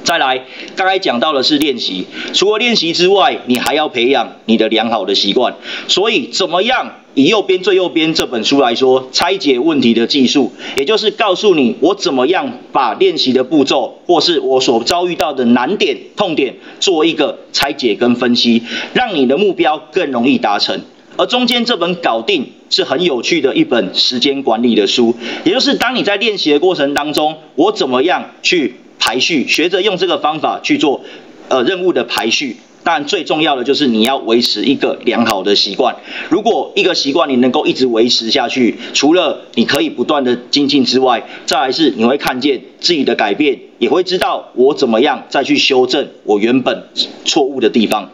[0.04, 5.54] 再来，刚才讲到的是练习，除了练习之外，你还要培养你的良好的习惯。
[5.86, 18.62] 所以，怎么样以右边最右边这本书来说，拆解问题的技术，也就是告诉你我怎么样把练习的步骤，或是我所遭遇到的难点、痛点，做一个拆解跟分析，
[18.94, 20.80] 让你的目标更容易达成。
[21.18, 28.76] 而中间这本搞定是很有趣的一本时间管理的书，也就是当你在练习的过程当中，我怎么样去。
[28.98, 31.02] 排序，学着用这个方法去做，
[31.48, 32.56] 呃，任务的排序。
[32.84, 35.96] 但最重要的就是你要维持一个良好的习惯。
[36.30, 46.84] 如果一个习惯你能够一直维持下去，除了你可以不断的精进之外，再来是你会看见自己的改变，也会知道我怎么样再去修正我原本
[47.26, 48.10] 错误的地方。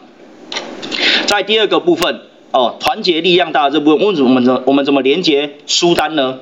[1.25, 2.19] 在第二个部分，
[2.51, 6.39] 哦，团结力量大这部分，为什么我们怎么我们怎么连接书单呢？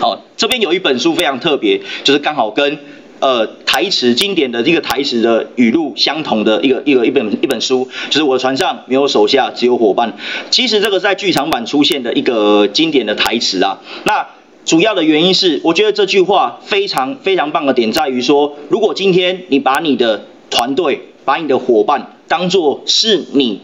[0.00, 2.78] 哦，这边有一本书非常特别，就是刚好跟。
[3.20, 10.14] 呃，台词经典的这个台词的语录相同的一个一个一本一本书，就是我的船上没有手下，只有伙伴。
[10.50, 14.26] 其实这个在剧场版出现的一个经典的台词啊，那
[14.64, 23.60] 主要的原因是，我觉得这句话非常非常棒的点在于说，如果今天你把你的团队、把你的伙伴当做是你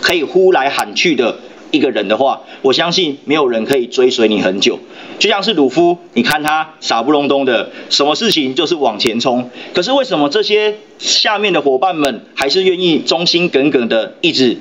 [0.00, 1.38] 可以呼来喊去的。
[1.76, 4.78] 一个人的话，我相信没有人可以追随你很久。
[5.18, 9.50] 就像是鲁夫，你看他傻不隆咚的，什么事情就是往前冲。
[9.74, 14.58] 可是为什么这些下面的伙伴们还是愿意忠心耿耿的一直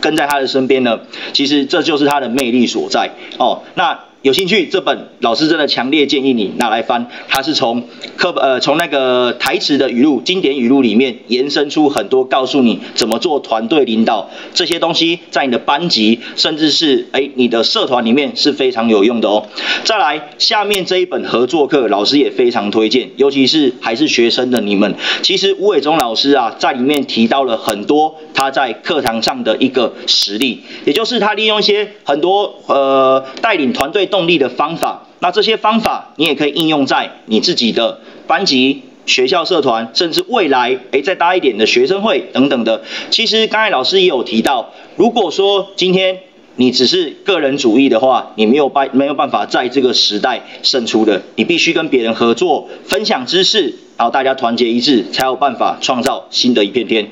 [0.00, 1.00] 跟在他的身边呢？
[1.32, 3.62] 其实这就是他的魅力所在哦。
[3.74, 3.98] 那。
[4.24, 7.84] 有兴趣这本老师真的强烈建议你拿来翻，它是从
[8.16, 19.46] 课呃从那个台词的语录经典语录里面延伸出很多告诉你怎么做团队领导这些东西，在你的班级甚至是哎你的社团里面是非常有用的哦。
[19.84, 34.08] 再来下面这一本合作课，老师也非常推荐，尤其是还是学生的你们，其实吴伟忠老师啊在里面提到了很多他在课堂上的一个实例，也就是他利用一些很多呃带领团队。
[34.14, 37.98] 动力的方法，那这些方法你也可以应用在你自己的
[38.28, 42.84] 班级、学校社团，甚至未来诶再大一点的学生会等等的。
[43.10, 46.20] 其实刚才老师也有提到，如果说今天
[46.54, 57.08] 你只是个人主义的话，你没有办没有办法在这个时代胜出的，你必须跟别人合作，分享知识，然后大家团结一致，才有办法创造新的一片天。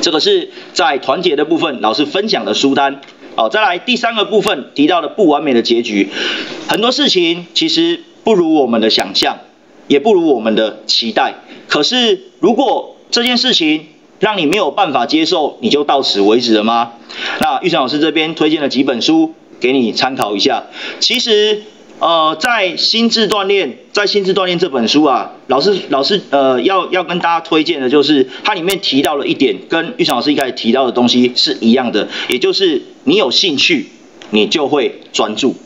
[0.00, 3.00] 这个是在团结的部分，老师分享的书单。
[3.36, 6.08] 好，再来第三个部分提到的不完美的结局，
[6.68, 9.38] 很多事情其实不如我们的想象，
[9.86, 11.34] 也不如我们的期待。
[11.68, 13.86] 可是如果这件事情
[14.18, 16.94] 让你没有办法接受，你就到此为止了吗？
[17.40, 20.64] 那玉成老师这边推荐了几本书给你参考一下。
[20.98, 21.62] 其实。
[21.98, 33.88] 呃，在心智锻炼，在心智锻炼这本书啊，老师老师呃要要跟大家推荐的就是它里面提到了一点，跟玉祥老师一开始提到的东西是一样的，也就是你有兴趣，
[34.28, 35.56] 你就会专注，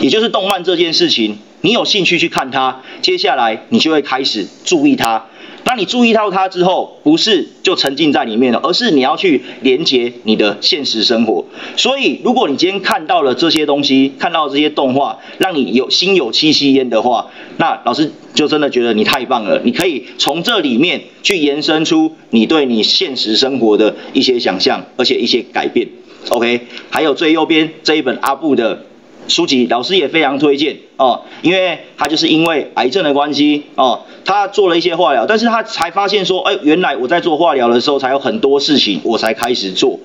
[0.00, 5.26] 也就是动漫这件事情，你有兴趣去看它，接下来你就会开始注意它。
[5.64, 11.44] 当你注意到它之后，不是就沉浸在里面了，而是你要去连接你的现实生活。
[11.76, 19.60] 所以，如果你今天看到了这些东西，看到这些动画，让你有心有戚戚焉的话，那老师就真的觉得你太棒了。
[19.64, 25.88] 你可以从这里面去延伸出你对你现实生活的一些想象，而且一些改变。
[26.28, 28.86] OK，还有最右边这一本阿布的。
[29.28, 40.00] 书籍老师也非常推荐哦，因为他就是因为癌症的关系哦，他做了一些化疗，但是他才发现说，哎，原来我在做化疗的时候，才有很多事情我才开始做。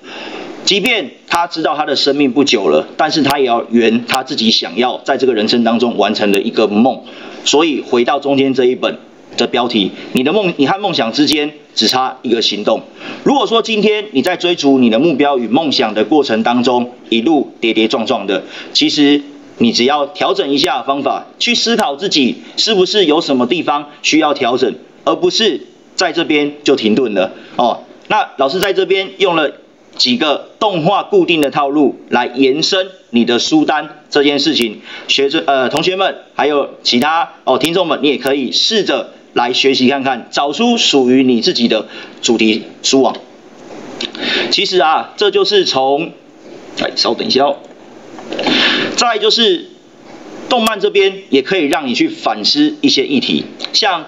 [0.63, 7.03] 即便他知道他的生命不久了，但是他也要圆他自己想要在这个人生当中完成的一个梦。
[7.45, 8.97] 所以回到中间这一本
[9.37, 12.81] 的标题，你的梦，你和梦想之间只差一个行动。
[13.23, 19.21] 如果说今天你在追逐你的目标与梦想的过程当中，一路跌跌撞撞的，其实
[19.59, 24.75] 你只要调整一下方法，去思考自己是不是有什么地方需要调整，
[25.05, 25.61] 而不是
[25.95, 27.83] 在这边就停顿了哦。
[28.07, 29.53] 那老师在这边用了。
[29.97, 41.87] 几个动画固定的套路来延伸你的书单这件事情，学生呃同学们还有其他哦听众们，你也可以试着来学习看看，找出属于你自己的
[42.23, 43.15] 主题书网。
[44.49, 46.11] 其实啊，这就是从
[46.81, 47.57] 哎稍等一下哦，
[48.95, 49.69] 再就是
[50.49, 54.07] 动漫这边也可以让你去反思一些议题，像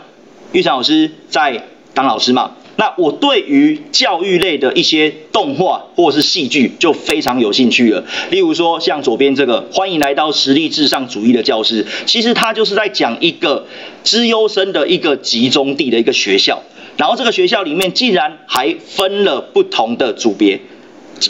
[0.52, 2.56] 玉成老师在当老师嘛。
[2.80, 8.06] 那我对于教育类的一些动画或是戏剧就非常有兴趣了。
[8.32, 13.68] 例如说，像左边这个，欢迎来到实力至上主义的教室，其实它就是在讲一个
[14.06, 16.64] 资优生的一个集中地的一个学校，
[16.96, 20.62] 然后这个学校里面竟然还分了不同的组别。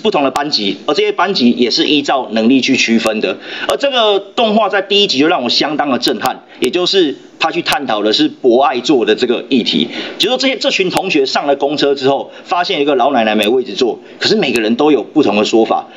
[0.01, 3.37] 不同的班级，而这些班级也是依照能力去区分的。
[3.67, 9.87] 而这个动画在第一集就让我相当的震撼，也就是他去探讨的是博爱座的这个议题。
[10.17, 15.87] 就说这些 这群同学上了公车之后，发现一个老奶奶没位置坐，可是每个人都有不同的说法，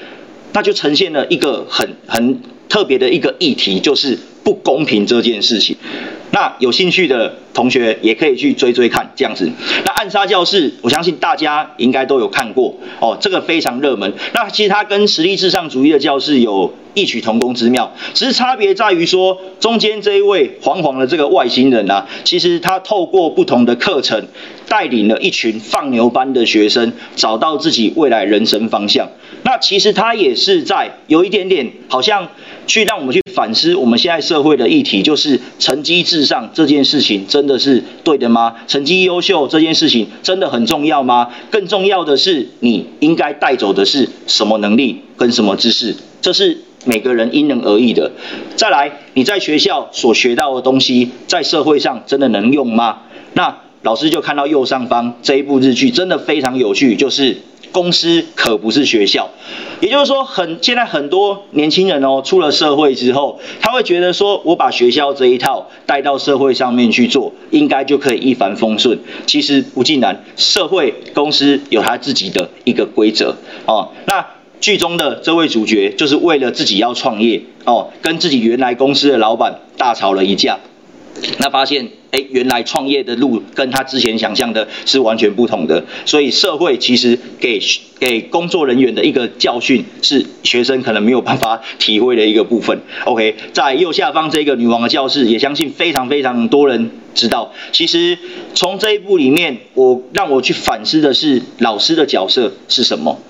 [0.53, 2.40] 那就呈现了一个很很
[2.72, 5.76] 特别的一个议题，就是不公平这件事情。
[6.30, 9.50] 那有兴趣的同学也可以去追追看，这样子。
[9.84, 14.14] 那暗杀教室，我相信大家应该都有看过哦，这个非常热门。
[14.32, 24.28] 那其实它跟实力至上主义的教室有异曲同工之妙，只是差别在于说，中间这一位黄黄的这个外星人啊，其实他透过不同的课程，
[24.66, 29.10] 带领了一群放牛班的学生，找到自己未来人生方向。
[29.44, 32.28] 那其实他也是在有一点点，好像
[32.66, 38.56] 去让我们去反思我们现在社会的议题，就是成绩至上这件事情真的是对的吗？
[38.66, 41.30] 成绩优秀这件事情真的很重要吗？
[41.50, 45.94] 更重要的是，你应该带走的是什么能力跟什么知识？
[46.20, 48.12] 这是每个人因人而异的。
[48.56, 53.00] 再来，你在学校所学到的东西，在社会上真的能用吗？
[53.34, 57.38] 那老师就看到右上方这一部日剧，真的非常有趣，就是。
[57.72, 59.30] 公司可不是学校，
[59.80, 68.98] 也就是说，很现在很多年轻人哦，出了社会之后，他会觉得说，我把学校这一套带到社会上面去做，应该就可以一帆风顺。
[69.26, 73.34] 其实不尽然，社会公司有他自己的一个规则
[73.66, 73.88] 哦。
[74.06, 74.26] 那
[74.60, 80.60] 剧中的这位主角，就是为了自己要创业哦，跟自己原来公司的老板大吵了一架。
[81.38, 87.60] 那发现，哎，原来创业的路跟他之前想象的是完全不同的，所以社会其实给
[88.00, 92.80] 给工作人员的一个教训，是学生可能没有办法体会的一个部分。
[93.04, 97.52] OK，在右下方这个女王的教室，也相信非常非常多人知道。
[97.70, 98.18] 其实
[98.54, 103.20] 从这一部里面，我让我去反思的是老师的角色是什么。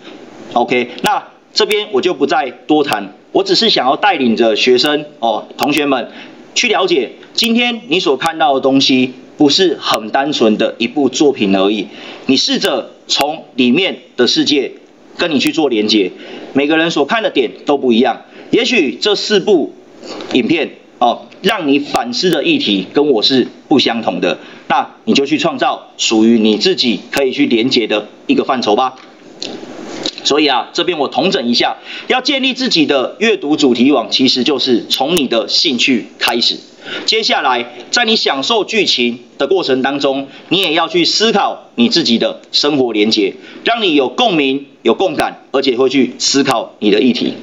[0.55, 1.22] OK，那
[1.53, 6.09] 这边我就不再多谈，我只是想要带领着学生哦，同学们。
[6.55, 11.87] 去了解今天你所看到的东西，不是很单纯的一部作品而已。
[12.26, 14.72] 你试着从里面的世界
[15.16, 16.12] 跟你去做连接，
[16.53, 18.22] 每个人所看的点都不一样。
[18.51, 19.72] 也许这四部
[20.35, 28.97] 影片哦，让你反思的议题跟我是不相同的，那你就去创造属于你自己可以去连接的一个范畴吧。
[30.22, 31.78] 所以啊，这边我统整一下，
[32.09, 36.59] 要建立自己的阅读主题网，其实就是从你的兴趣开始。
[37.07, 47.35] 接下来，在你享受剧情的过程当中，你也要去思考你自己的生活连结，让你有共鸣、有共感，而且会去思考你的议题。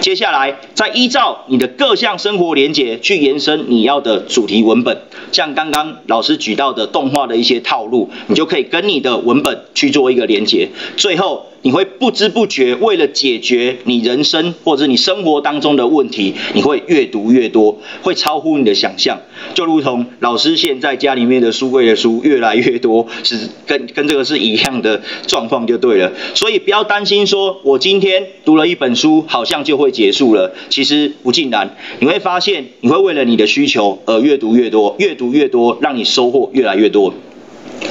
[0.00, 10.68] 接下来，再依照你的各项生活连结去延伸你要的主题文本，像刚刚老师举到的动画的一些套路，你就可以跟你的文本去做一个连结。
[10.96, 11.46] 最后。
[11.62, 19.18] 你会不知不觉为了解决你人生或者你生活当中的问题，你会越读越多，会超乎你的想想象。
[19.54, 26.12] 就如同老师现在家里面的书柜的书越来越多，是跟跟这个是一样的状况就对了。
[26.34, 30.54] 所以不要担心说，我今天读了一本书，好像就会结束了。
[30.68, 37.12] 其实不尽然，你会发现你会为了你的需求而越读越多，越读越多，让你收获越来越多。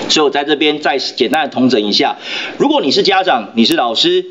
[0.09, 2.17] 所以我在这边再简单的统整一下，
[2.57, 4.25] 如果你是家长，你是老师，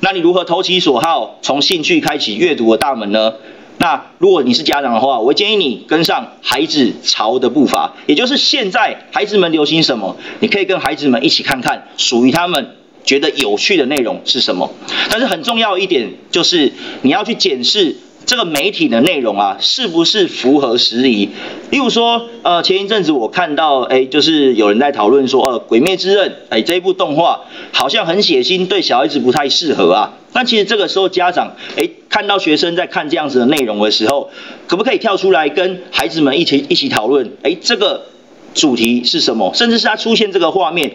[0.00, 3.34] 那你如何投其所好，从兴趣开启阅读的大门呢？
[3.78, 12.74] 那如果你是家长的话，我建议你跟上孩子潮的步伐，也就是现在孩子们流行什么，你可以跟孩子们一起看看属于他们。
[13.04, 14.70] 觉得有趣的内容是什么。
[15.08, 17.96] 但是很重要一点就是你要去检视。
[18.26, 21.30] 这个媒体的内容啊，是不是符合时宜？
[21.70, 27.42] 例如说，呃，前一阵子我看到，哎，就是有人在讨论说，呃，《鬼灭之刃》哎，这一部动画
[27.72, 30.14] 好像很血腥，对小孩子不太适合啊。
[30.32, 34.30] 那其实这个时候家长，哎，看到学生在看这样子的内容的时候，
[34.66, 37.32] 可不可以跳出来跟孩子们一起一起讨论？
[37.42, 38.06] 哎，这个
[38.54, 39.52] 主题是什么？
[39.54, 40.94] 甚至是他出现这个画面，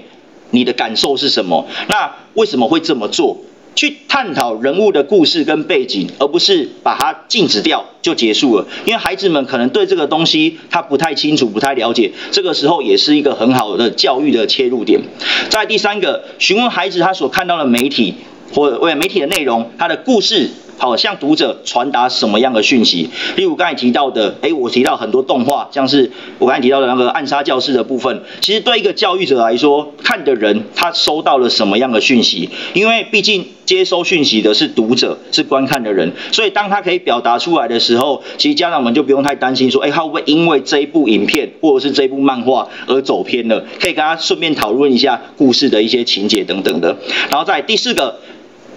[0.49, 1.67] 你的感受是什么？
[1.87, 3.37] 那为什么会这么做？
[3.75, 8.67] 去探讨人物的故事跟背景，而不是把它禁止掉就结束了。
[8.85, 15.01] 因为孩子们可能对这个东西他不太清楚、不太了解，这个时候也是一个很好的教育的切入点。
[15.49, 18.15] 在第三个，询问孩子他所看到的媒体
[18.53, 20.49] 或为媒体的内容，他的故事。
[20.77, 23.09] 好，向读者传达什么样的讯息？
[23.35, 32.49] 例如刚才提到的，哎，我提到很多动画，像是我刚才提到的那个暗杀教室的部分，其实对一个教育者来说，看的人他收到了什么样的讯息？
[32.73, 43.63] 因为毕竟接收讯息的是读者，是观看的人，所以当他可以表达出来的时候，其实家长们就不用太担心说，哎，他会不会因为这一部影片或者是这部漫画而走偏了？
[43.79, 46.97] 可以跟他顺便讨论一下故事的一些情节等等的。
[47.29, 48.19] 然后在第四个。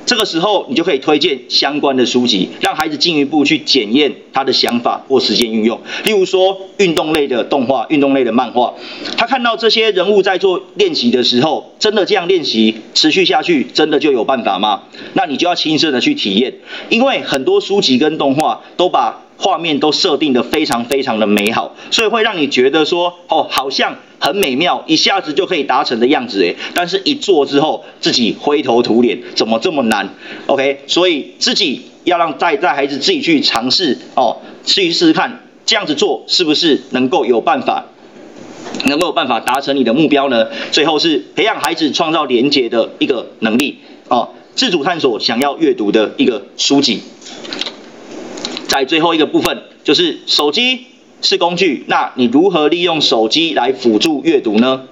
[0.07, 5.80] 这个时候，你就可以推荐相关的书籍，让孩子进一步去检验他的想法或实践运用。
[6.04, 8.72] 例如说，运动类的动画、运动类的漫画，
[9.18, 14.84] 他看到这些人物在做练习的时候，真的这样练习持续下去，真的就有办法吗？
[15.14, 16.54] 那你就要亲身的去体验，
[16.88, 19.26] 因为很多书籍跟动画都把。
[19.39, 26.57] 画面都设定的非常非常的美好，所以会让你觉得说，哦，好像很美妙，一下子就可以达成的样子诶。
[26.74, 30.09] 但是，一做之后，自己灰头土脸，怎么这么难
[30.47, 37.87] ？OK，所以自己要让带带孩子自己去尝试哦，去试试看，这样子做是不是能够有办法，
[38.87, 40.49] 能够有办法达成你的目标呢？
[40.72, 43.78] 最后是培养孩子创造连结的一个能力
[44.09, 47.03] 哦，自主探索想要阅读的一个书籍。
[48.68, 50.86] 在最后一个部分，就是手机
[51.22, 54.82] 是工具，那你如何利用手机来辅助阅读呢？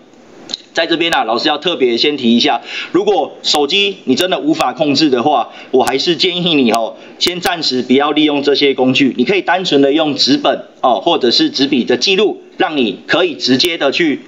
[0.72, 2.60] 在这边呢，老师要特别先提一下，
[2.90, 14.20] 如果手机你真的无法控制的话，我还是建议你哦，先暂时不要利用这些工具，你可以单纯的用纸本哦，或者是纸笔的记录，让你可以直接的去。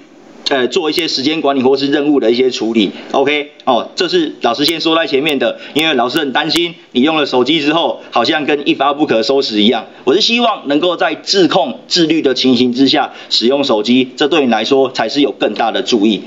[0.49, 9.87] 呃，做一些时间管理或是任务的一些处理，OK，哦，这是老师先说在前面的，因为老师很担心你用了手机之后，好像跟一发不可收拾一样。
[10.05, 16.21] 我是希望能够在自控、自律的情形之下使用手机，这对你来说才是有更大的注意。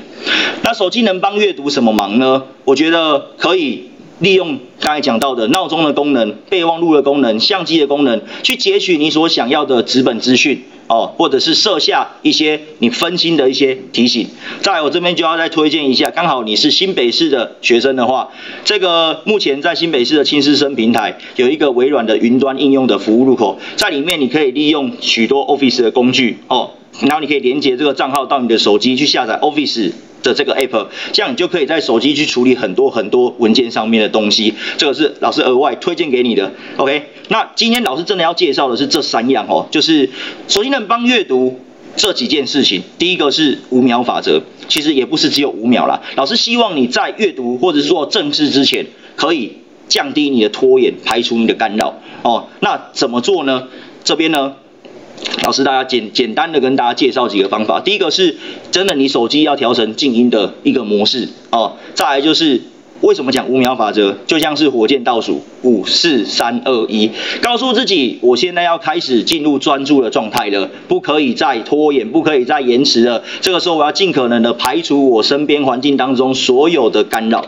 [0.63, 2.43] 那手机能帮阅读什么忙呢？
[2.67, 3.85] 我觉得可以
[4.19, 10.63] 利用刚才讲到的闹钟的功能、备忘录的功能、相机的功能，去截取你所想要的纸本资讯。
[10.91, 14.27] 哦，或者是设下一些你分心的一些提醒。
[14.61, 18.31] 在我这边就要再推荐一下，刚好你是新北市的学生的话，
[18.65, 26.73] 这个目前在新北市的轻师生平台有一个微软的云端应用的服务入口，在里面你可以利用许多 Office 的工具哦，
[27.03, 29.93] 然后你可以连接这个账号到你的手机去下载 Office。
[30.23, 34.55] 的这个 app，这样你就可以在手机去处理很多很多文件上面的东西。
[34.79, 37.11] 这个是老师额外推荐给你的，OK？
[37.29, 40.11] 那今天老师真的要介绍的是这三样哦，就是
[40.49, 41.61] 手机能帮阅读
[41.97, 42.83] 这几件事情。
[42.99, 46.03] 第一个是五秒法则，其实也不是只有五秒啦。
[46.17, 49.59] 老师希望你在阅读或者是做正事之前，可以
[49.89, 52.49] 降低你的拖延，排除你的干扰哦。
[52.61, 53.69] 那怎么做呢？
[54.03, 54.57] 这边呢？
[55.43, 57.81] 老师，大家简简单的跟大家介绍几个方法。
[57.81, 58.37] 第一个是
[58.71, 61.77] 真的，你手机要调成静音的一个模式哦。
[61.95, 62.61] 再来就是
[63.01, 67.11] 为什么讲五秒法则，就像是火箭倒数，五四三二一，
[67.41, 73.23] 告诉自己我现在要开始进入专注的状态了，不可以再拖延，不可以再延迟了。
[73.41, 77.47] 这个时候我要尽可能的排除我身边环境当中所有的干扰，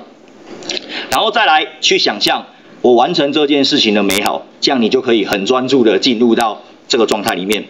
[1.10, 2.46] 然后再来去想象
[2.80, 6.62] 我完成这件事情的美好，这样你就可以很专注的进入到。
[6.92, 7.64] 这个状态里面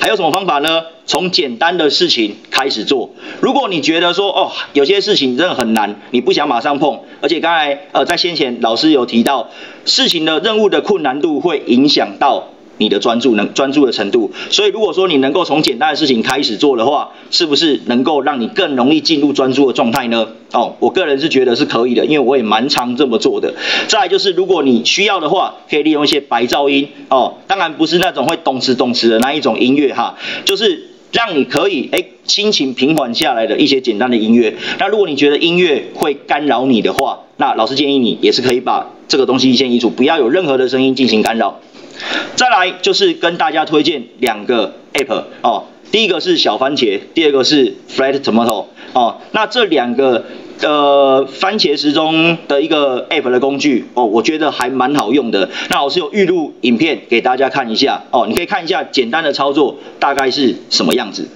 [0.00, 0.84] 还有什么方法呢？
[1.04, 3.10] 从简单的事情开始做。
[3.42, 9.50] 如果你觉得说哦，有些事情真的很难，你不想马上碰，而且刚才呃在先前老师有提到，
[9.84, 12.48] 事情的任务的困难度会影响到。
[12.78, 20.26] 你的专注能专注的程度，所以如果说你能够从简单的事情开始做的话，是不是能够让你更容易进入专注的状态呢？
[20.52, 23.54] 哦，我个人是觉得是可以的，因为我也蛮常这么做的。
[23.88, 34.54] 再来就是，如果你需要的话，可以利用一些白噪音哦，当然不是那种会动词动词的那一种音乐哈，就是让你可以哎心情平缓下来的一些简单的音乐。
[34.78, 41.60] 那如果你觉得音乐会干扰你的话，那老师建议你也是可以把这个东西一先移除，不要有任何的声音进行干扰。
[42.36, 49.18] 再来就是跟大家推荐两个 app 哦，第一个是小番茄，第二个是 Flat Tomato 哦。
[49.32, 50.24] 那这两个
[50.62, 55.48] 呃番茄时钟的一个 app 的工具哦，我觉得还蛮好用的。
[55.68, 61.28] 那老师有预录影片给大家看一下哦，你可以看一下简单的操作大概是什么样子。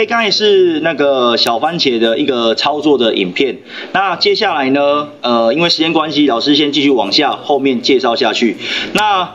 [0.00, 3.58] 这刚才是那个小番茄的一个操作的影片。
[3.92, 5.10] 那接下来呢？
[5.20, 8.56] 呃，因为时间关系，老师先继续往下后面介绍下去。
[8.94, 9.34] 那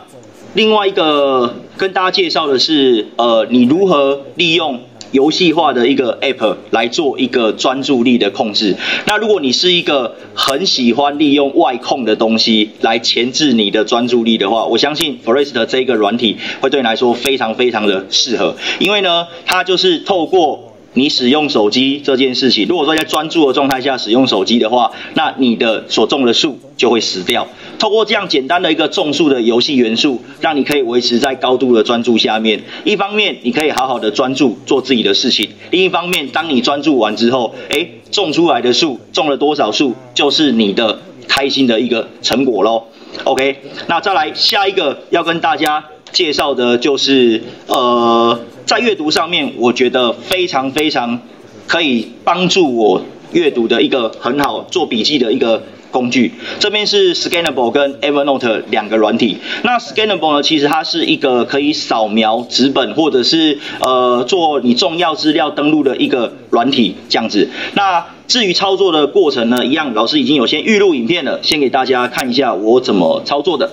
[0.56, 4.82] 另外一个跟大家介绍的是，呃，你如何利用。
[5.16, 8.76] 游戏化的一个 app 来做一个专注力的控制。
[9.08, 18.56] 那如果你是一个很喜欢利用外控的东西来钳制你的专注力的话，我相信 Forest 这个软体会对你来说非常非常的适合。
[18.80, 27.48] 因为呢，它就是透过你使用手机这件事情，如果说在专注的状态下使用手机的话，那你的所种的树就会死掉。
[27.78, 32.62] 透过这样简单的一个种树的游戏元素，让你可以维持在高度的专注下面。
[32.84, 42.84] 一方面，你可以好好的专注做自己的事情；另一方面，当你专注完之后，哎，种出来的树种了多少树，就是你的开心的一个成果喽。
[43.24, 43.58] OK，
[43.88, 51.20] 那再来下一个要跟大家介绍的就是，呃，在阅读上面，我觉得非常非常
[51.68, 53.02] 可以帮助我
[53.32, 55.64] 阅读的一个很好做笔记的一个。
[55.96, 59.38] 工具这边是 Scannable 跟 Evernote 两个软体。
[59.64, 67.50] 那 Scannable 呢，其实它是一个可以扫描纸本或者是呃做你重要资料登录的一个软体这样子。
[67.76, 73.72] 那至于操作的过程呢，一样老师已经有先预录影片了，先给大家看一下我怎么操作的。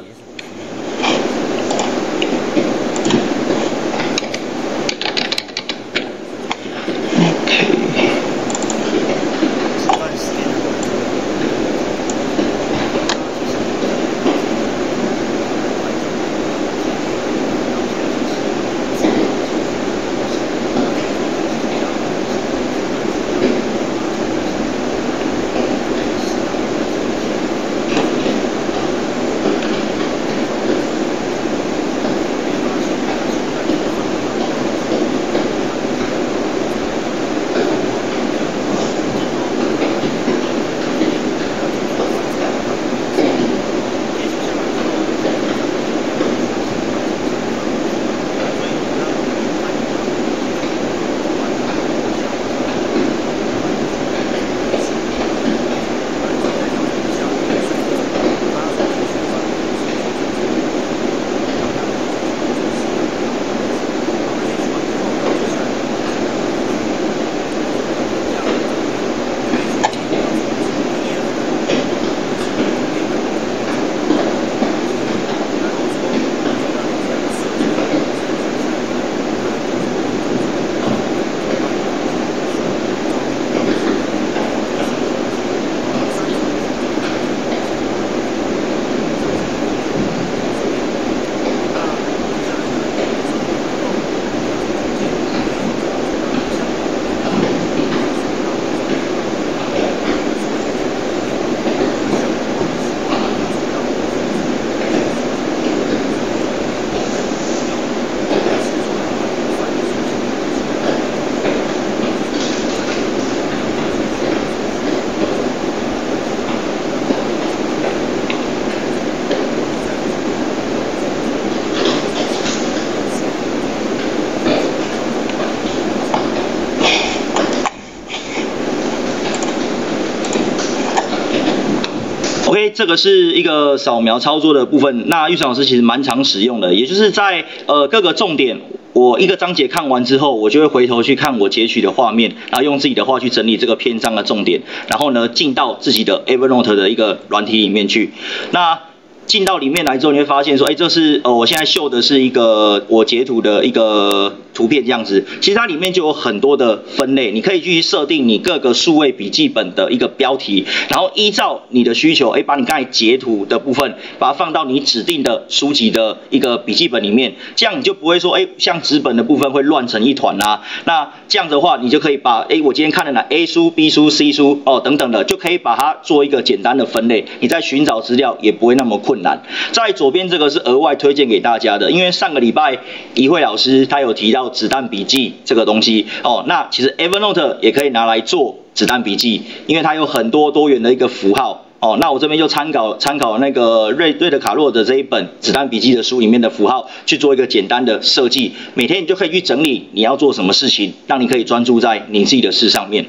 [132.83, 135.09] 这个是一个扫描操作的部分。
[135.09, 138.61] 那玉成老师其实蛮常使用的，也就是在呃各个重点，
[138.93, 148.11] 我一个章节看完之后，我就会回头去看我截取的画面，然后用自己的话去整理这个篇章的重点，然后呢进到自己的 Evernote 的一个软体里面去。
[148.51, 148.81] 那
[149.27, 155.25] 进到里面来之后，你会发现说，哎，这是呃，我现在秀的是一个我截图的一个图片这样子。
[155.41, 170.63] 其实它里面就有很多的分类，你可以去设定你各个数位笔记本的一个标题，然后依照你的需求，哎，把你刚才截图的部分，把它放到你指定的书籍的一个笔记本里面，这样你就不会说，哎，像纸本的部分会乱成一团啊。
[170.85, 179.12] 那这样的话，你就可以把，哎，我今天看了哪 A 书、B 书、C 书哦等等的，就可以把它做一个简单的分类，你在寻找资料也不会那么困。
[179.13, 179.43] 困难，
[179.73, 182.79] 在左边这个是额外推荐给大家的，因为上个礼拜
[183.15, 203.05] 怡慧老师他有提到子弹笔记这个东西哦，那其实 Evernote 也可以拿来做子弹笔记，因为它有很多多元的一个符号哦，那我这边就参考参考那个瑞瑞德卡洛的这一本子弹笔记的书里面的符号去做一个简单的设计，每天你就可以去整理你要做什么事情，让你可以专注在你自己的事上面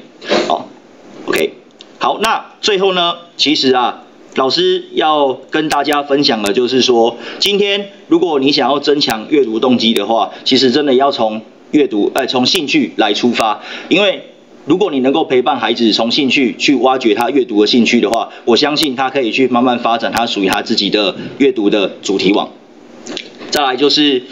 [0.48, 0.66] 哦。
[1.24, 1.54] OK，
[1.98, 4.03] 好，那最后呢，其实啊。
[4.36, 13.62] 老师要跟大家分享的，就是说，今天如果你想要增强阅读动机的话，其实真的要从阅读，哎，从兴趣来出发。
[13.88, 14.22] 因为
[14.66, 22.50] 如果你能够陪伴孩子从兴趣去挖掘他阅读的兴趣的话，我相信他可以去慢慢发展他属于他自己的阅读的主题网。
[23.50, 24.22] 再来就是，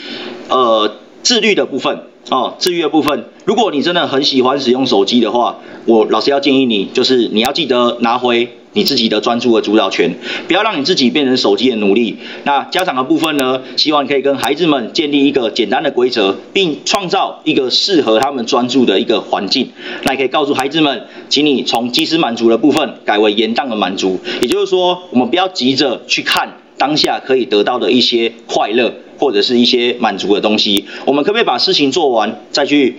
[0.48, 2.06] 呃，自律的部分。
[2.30, 10.14] 哦，自律的部分，如果你真的很喜欢使用手机的话，我老师要建议你，就是你要记得拿回你自己的专注和主导权，
[10.46, 12.16] 不要让你自己变成手机的奴隶。
[12.44, 19.68] 那家长的部分呢，希望可以跟孩子们建立一个简单的规则，并创造一个适合他们专注的一个环境。
[20.04, 28.92] 那也可以告诉孩子们，请你从即时满足的部分改为延宕的满足，也就是说，我们不要急着去看当下可以得到的一些快乐。
[29.18, 32.96] 或者是一些满足的东西，我们可不可以把事情做完，再去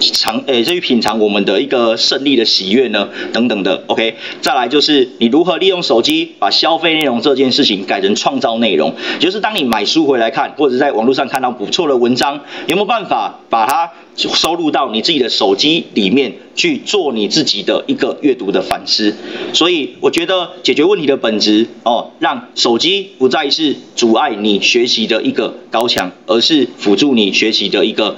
[0.00, 3.08] 尝，诶，再去品尝我们的一个胜利的喜悦呢？
[3.32, 4.16] 等等的，OK。
[4.40, 13.90] 再来就是你如何利用手机把消费内容这件事情改成创造内容，就是当你买书回来看，或者在网络上看到不错的文章，有没有办法把它？
[14.16, 19.14] 收录到你自己的手机里面去做你自己的一个阅读的反思，
[19.54, 28.16] 所以我觉得解决问题的本质哦，让手机不再是阻碍你学习的一个高墙，而是辅助你学习的一个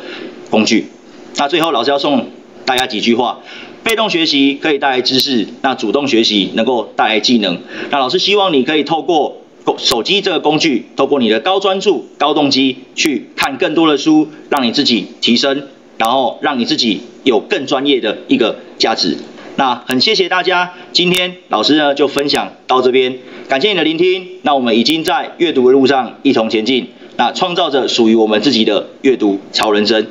[0.50, 0.88] 工具。
[1.36, 2.28] 那最后老师要送
[2.64, 3.40] 大家几句话：
[3.82, 7.58] 被动学习可以带来知识，那主动学习能够带来技能。
[7.90, 9.38] 那老师希望你可以透过
[9.78, 15.68] 手机这个工具，透过你的高专注、高动机去看更多的书，让你自己提升。
[15.98, 19.16] 然后让你自己有更专业的一个价值。
[19.54, 23.18] 那很谢谢大家，今天老师呢就分享到这边，
[23.48, 24.26] 感谢你的聆听。
[24.42, 26.88] 那我们已经在阅读的路上一同前进，
[27.22, 30.08] 那创造着属于我们自己的阅读超人生。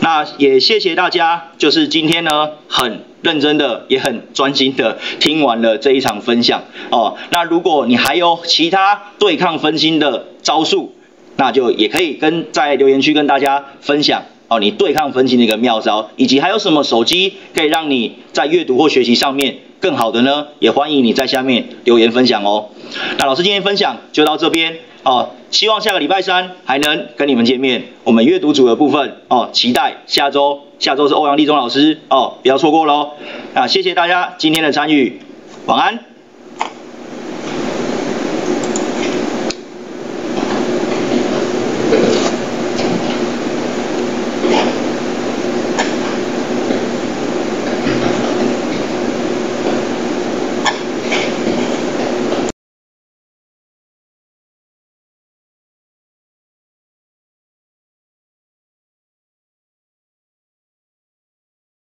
[0.00, 7.16] 那也谢谢大家，就是今天呢很认真的，也很专心的听完了这一场分享哦。
[7.30, 10.94] 那如果你还有其他对抗分心的招数，
[11.38, 14.24] 那就也可以跟在留言区跟大家分享。
[14.48, 20.48] 哦，你对抗分心的一个妙招，以及还有什么手机可以让你在阅读或学习上面更好的呢？
[20.58, 22.70] 也欢迎你在下面留言分享哦。
[23.18, 27.84] 那老师今天分享就到这边哦，希望下个礼拜三还能跟你们见面。
[28.04, 33.12] 我们阅读组的部分哦，期待下周，下周是欧阳立中老师哦，不要错过喽。
[33.54, 35.20] 那，谢谢大家今天的参与，
[35.66, 36.15] 晚安。